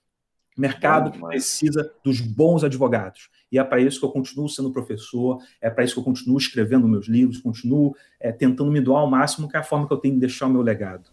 [0.57, 3.29] O mercado precisa dos bons advogados.
[3.53, 6.39] E é para isso que eu continuo sendo professor, é para isso que eu continuo
[6.39, 9.93] escrevendo meus livros, continuo é, tentando me doar ao máximo, que é a forma que
[9.93, 11.11] eu tenho de deixar o meu legado.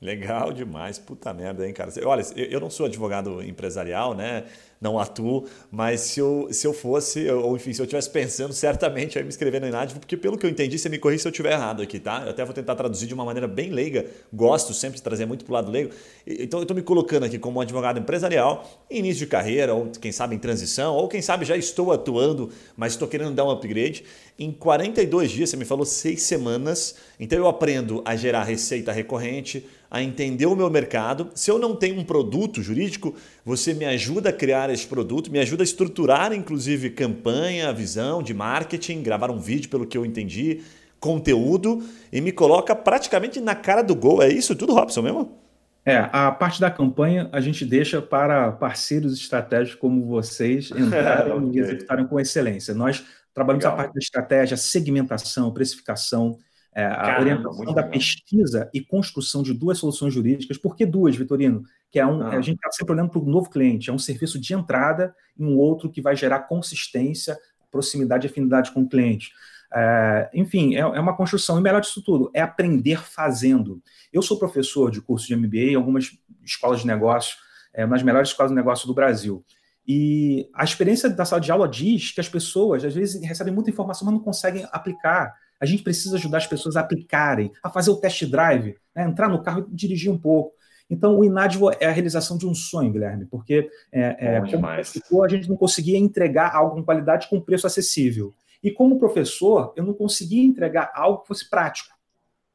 [0.00, 1.90] Legal demais, puta merda, hein, cara?
[2.04, 4.44] Olha, eu não sou advogado empresarial, né?
[4.80, 9.16] Não atuo, mas se eu, se eu fosse, ou enfim, se eu estivesse pensando, certamente
[9.16, 11.28] eu ia me inscrever no Inadivo, porque pelo que eu entendi, você me corrija se
[11.28, 12.22] eu estiver errado aqui, tá?
[12.24, 15.44] Eu até vou tentar traduzir de uma maneira bem leiga, gosto sempre de trazer muito
[15.44, 15.90] para o lado leigo.
[16.26, 20.12] Então eu estou me colocando aqui como um advogado empresarial, início de carreira, ou quem
[20.12, 24.04] sabe em transição, ou quem sabe já estou atuando, mas estou querendo dar um upgrade.
[24.38, 29.66] Em 42 dias, você me falou seis semanas, então eu aprendo a gerar receita recorrente,
[29.90, 31.30] a entender o meu mercado.
[31.34, 33.14] Se eu não tenho um produto jurídico,
[33.46, 38.34] você me ajuda a criar esse produto, me ajuda a estruturar, inclusive, campanha, visão de
[38.34, 40.62] marketing, gravar um vídeo, pelo que eu entendi,
[40.98, 41.80] conteúdo
[42.12, 44.20] e me coloca praticamente na cara do gol.
[44.20, 45.38] É isso tudo, Robson, mesmo?
[45.84, 51.50] É, a parte da campanha a gente deixa para parceiros estratégicos como vocês entrarem okay.
[51.52, 52.74] e executarem com excelência.
[52.74, 53.78] Nós trabalhamos legal.
[53.78, 56.36] a parte da estratégia, segmentação, precificação,
[56.76, 57.90] é, a Caramba, orientação da legal.
[57.90, 60.58] pesquisa e construção de duas soluções jurídicas.
[60.58, 61.62] Por que duas, Vitorino?
[61.90, 62.36] Que é um, ah.
[62.36, 65.42] a gente está sempre olhando para o novo cliente, é um serviço de entrada e
[65.42, 67.34] um outro que vai gerar consistência,
[67.70, 69.30] proximidade e afinidade com o cliente.
[69.74, 71.58] É, enfim, é, é, uma construção.
[71.58, 73.82] E melhor disso tudo, é aprender fazendo.
[74.12, 76.10] Eu sou professor de curso de MBA em algumas
[76.44, 77.38] escolas de negócio,
[77.72, 79.42] é, nas melhores escolas de negócio do Brasil.
[79.88, 83.70] E a experiência da sala de aula diz que as pessoas, às vezes, recebem muita
[83.70, 85.32] informação, mas não conseguem aplicar.
[85.60, 89.04] A gente precisa ajudar as pessoas a aplicarem, a fazer o test drive, né?
[89.04, 90.54] entrar no carro e dirigir um pouco.
[90.88, 95.48] Então, o Inadvo é a realização de um sonho, Guilherme, porque é, é, a gente
[95.48, 98.34] não conseguia entregar algo com qualidade com preço acessível.
[98.62, 101.94] E como professor, eu não conseguia entregar algo que fosse prático,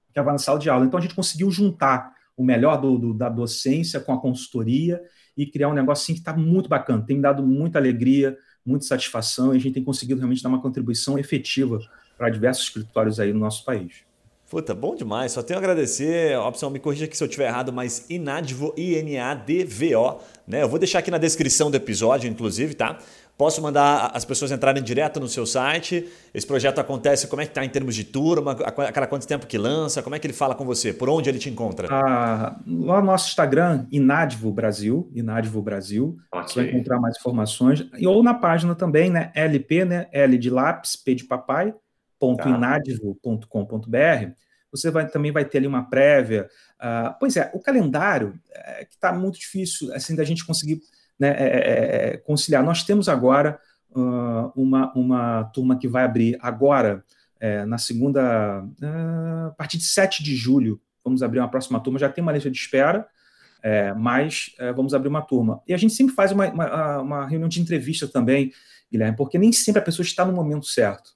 [0.05, 0.85] que estava na sala de aula.
[0.85, 5.01] Então a gente conseguiu juntar o melhor do, do, da docência com a consultoria
[5.35, 9.53] e criar um negócio assim que está muito bacana, tem dado muita alegria, muita satisfação
[9.53, 11.79] e a gente tem conseguido realmente dar uma contribuição efetiva
[12.21, 14.03] para diversos escritórios aí no nosso país.
[14.47, 15.31] Puta, bom demais.
[15.31, 16.37] Só tenho a agradecer.
[16.37, 20.19] Opção me corrija aqui se eu estiver errado, mas Inadvo, I-N-A-D-V-O.
[20.45, 20.61] Né?
[20.61, 22.99] Eu vou deixar aqui na descrição do episódio, inclusive, tá?
[23.35, 26.07] Posso mandar as pessoas entrarem direto no seu site.
[26.31, 28.51] Esse projeto acontece, como é que está em termos de turma?
[28.51, 30.03] A cada quanto tempo que lança?
[30.03, 30.93] Como é que ele fala com você?
[30.93, 31.87] Por onde ele te encontra?
[31.89, 36.17] Ah, lá no nosso Instagram, Inadvo Brasil, Inadvo Brasil.
[36.31, 36.47] Okay.
[36.47, 37.87] Você vai encontrar mais informações.
[37.97, 39.31] E, ou na página também, né?
[39.33, 40.07] LP, né?
[40.11, 41.73] L de lápis, P de papai,
[42.21, 42.49] ponto tá.
[44.71, 46.49] Você vai, também vai ter ali uma prévia.
[46.79, 50.81] Uh, pois é, o calendário é, que está muito difícil assim da gente conseguir
[51.19, 52.63] né, é, é, é, conciliar.
[52.63, 53.59] Nós temos agora
[53.91, 57.03] uh, uma, uma turma que vai abrir agora,
[57.39, 61.99] é, na segunda, uh, a partir de 7 de julho, vamos abrir uma próxima turma,
[61.99, 63.07] já tem uma lista de espera,
[63.61, 65.61] é, mas é, vamos abrir uma turma.
[65.67, 68.51] E a gente sempre faz uma, uma, uma, reunião de entrevista também,
[68.91, 71.11] Guilherme, porque nem sempre a pessoa está no momento certo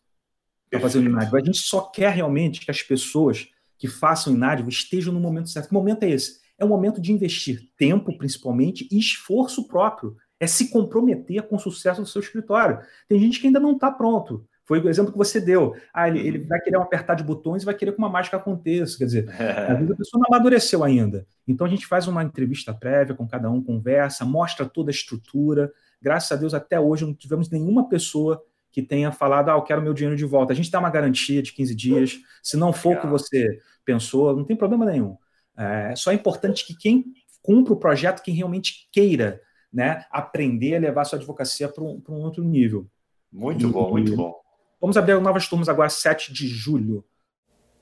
[0.69, 1.37] para fazer o Inádio.
[1.37, 3.47] A gente só quer realmente que as pessoas
[3.77, 5.67] que façam o Inádio estejam no momento certo.
[5.67, 6.45] Que momento é esse?
[6.57, 10.15] é o momento de investir tempo, principalmente, e esforço próprio.
[10.39, 12.79] É se comprometer com o sucesso do seu escritório.
[13.07, 14.45] Tem gente que ainda não está pronto.
[14.65, 15.75] Foi o exemplo que você deu.
[15.93, 18.37] Ah, ele, ele, vai querer um apertar de botões e vai querer que uma mágica
[18.37, 18.97] aconteça.
[18.97, 19.71] Quer dizer, é.
[19.71, 21.25] às vezes a pessoa não amadureceu ainda.
[21.47, 25.71] Então a gente faz uma entrevista prévia com cada um, conversa, mostra toda a estrutura.
[26.01, 28.41] Graças a Deus, até hoje não tivemos nenhuma pessoa
[28.75, 30.51] que tenha falado, ah, eu quero meu dinheiro de volta.
[30.51, 32.19] A gente dá uma garantia de 15 dias.
[32.43, 35.15] Se não for o que você pensou, não tem problema nenhum.
[35.57, 37.05] É, só é importante que quem
[37.41, 39.39] cumpra o projeto, quem realmente queira
[39.71, 42.85] né, aprender a levar sua advocacia para um, um, outro nível.
[43.31, 44.35] Muito e, bom, muito bom.
[44.81, 47.05] Vamos abrir novas turmas agora, 7 de julho.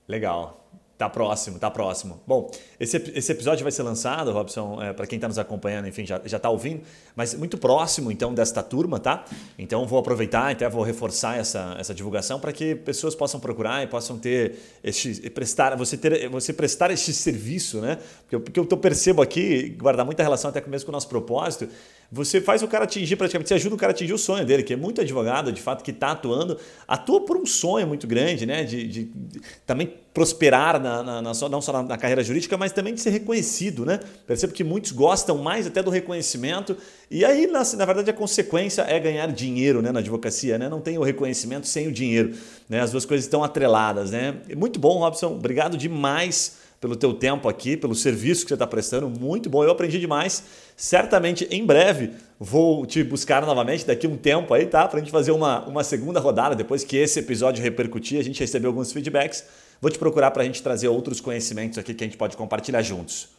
[0.08, 0.64] Legal.
[0.96, 2.22] Tá próximo, tá próximo.
[2.26, 6.06] Bom, esse, esse episódio vai ser lançado, Robson, é, para quem está nos acompanhando, enfim,
[6.06, 6.84] já, já tá ouvindo,
[7.16, 9.26] mas muito próximo, então, desta turma, tá?
[9.58, 13.88] Então, vou aproveitar, até vou reforçar essa, essa divulgação para que pessoas possam procurar e
[13.88, 17.98] possam ter este, prestar, você, ter, você prestar este serviço, né?
[18.30, 21.68] Porque, porque eu percebo aqui, guardar muita relação até mesmo com o nosso propósito,
[22.14, 24.62] você faz o cara atingir praticamente, você ajuda o cara a atingir o sonho dele,
[24.62, 28.46] que é muito advogado, de fato, que está atuando, atua por um sonho muito grande,
[28.46, 28.64] né?
[28.64, 32.72] De, de, de também prosperar na, na, na, não só na, na, carreira jurídica, mas
[32.72, 34.00] também de ser reconhecido, né?
[34.28, 36.78] Percebo que muitos gostam mais até do reconhecimento,
[37.10, 40.70] e aí, na, na verdade, a consequência é ganhar dinheiro né, na advocacia, né?
[40.70, 42.36] Não tem o reconhecimento sem o dinheiro.
[42.70, 42.80] Né?
[42.80, 44.36] As duas coisas estão atreladas, né?
[44.56, 45.34] Muito bom, Robson.
[45.34, 49.10] Obrigado demais pelo teu tempo aqui, pelo serviço que você está prestando.
[49.10, 50.44] Muito bom, eu aprendi demais.
[50.76, 54.86] Certamente em breve vou te buscar novamente daqui um tempo aí, tá?
[54.86, 58.38] Para a gente fazer uma, uma segunda rodada depois que esse episódio repercutir, a gente
[58.38, 59.46] recebeu alguns feedbacks.
[59.80, 62.82] Vou te procurar para a gente trazer outros conhecimentos aqui que a gente pode compartilhar
[62.82, 63.30] juntos.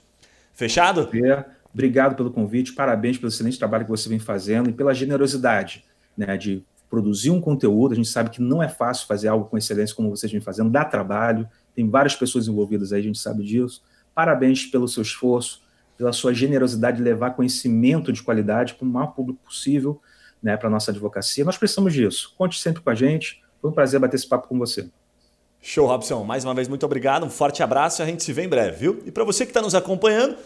[0.54, 1.10] Fechado?
[1.12, 5.84] É, obrigado pelo convite, parabéns pelo excelente trabalho que você vem fazendo e pela generosidade
[6.16, 7.92] né, de produzir um conteúdo.
[7.92, 10.70] A gente sabe que não é fácil fazer algo com excelência como vocês vêm fazendo,
[10.70, 13.82] dá trabalho tem várias pessoas envolvidas aí, a gente sabe disso.
[14.14, 15.62] Parabéns pelo seu esforço,
[15.96, 20.00] pela sua generosidade de levar conhecimento de qualidade para o maior público possível
[20.42, 21.44] né, para a nossa advocacia.
[21.44, 22.34] Nós precisamos disso.
[22.36, 23.42] Conte sempre com a gente.
[23.60, 24.88] Foi um prazer bater esse papo com você.
[25.60, 26.22] Show, Robson.
[26.22, 27.24] Mais uma vez, muito obrigado.
[27.24, 29.02] Um forte abraço e a gente se vê em breve, viu?
[29.06, 30.36] E para você que está nos acompanhando,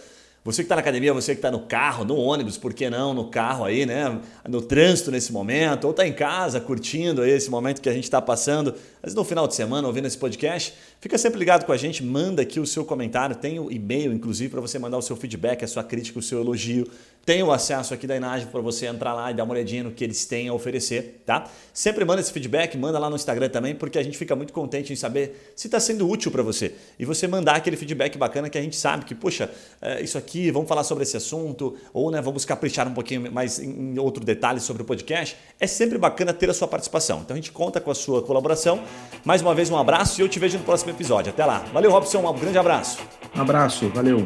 [0.48, 3.12] você que está na academia, você que está no carro, no ônibus, por que não
[3.12, 4.18] no carro aí, né?
[4.48, 8.22] No trânsito nesse momento, ou está em casa curtindo esse momento que a gente está
[8.22, 10.72] passando, mas no final de semana ouvindo esse podcast,
[11.02, 14.48] fica sempre ligado com a gente, manda aqui o seu comentário, tem o e-mail inclusive
[14.48, 16.88] para você mandar o seu feedback, a sua crítica, o seu elogio.
[17.26, 19.90] Tem o acesso aqui da Inage para você entrar lá e dar uma olhadinha no
[19.90, 21.46] que eles têm a oferecer, tá?
[21.74, 24.94] Sempre manda esse feedback, manda lá no Instagram também, porque a gente fica muito contente
[24.94, 26.72] em saber se está sendo útil para você.
[26.98, 29.50] E você mandar aquele feedback bacana que a gente sabe que, poxa,
[29.82, 33.30] é, isso aqui aqui, vamos falar sobre esse assunto, ou né, vamos caprichar um pouquinho
[33.32, 37.20] mais em, outro detalhe sobre o podcast, é sempre bacana ter a sua participação.
[37.24, 38.80] Então a gente conta com a sua colaboração.
[39.24, 41.30] Mais uma vez, um abraço e eu te vejo no próximo episódio.
[41.30, 41.64] Até lá.
[41.72, 42.98] Valeu, Robson, um grande abraço.
[43.34, 44.24] Um abraço, valeu.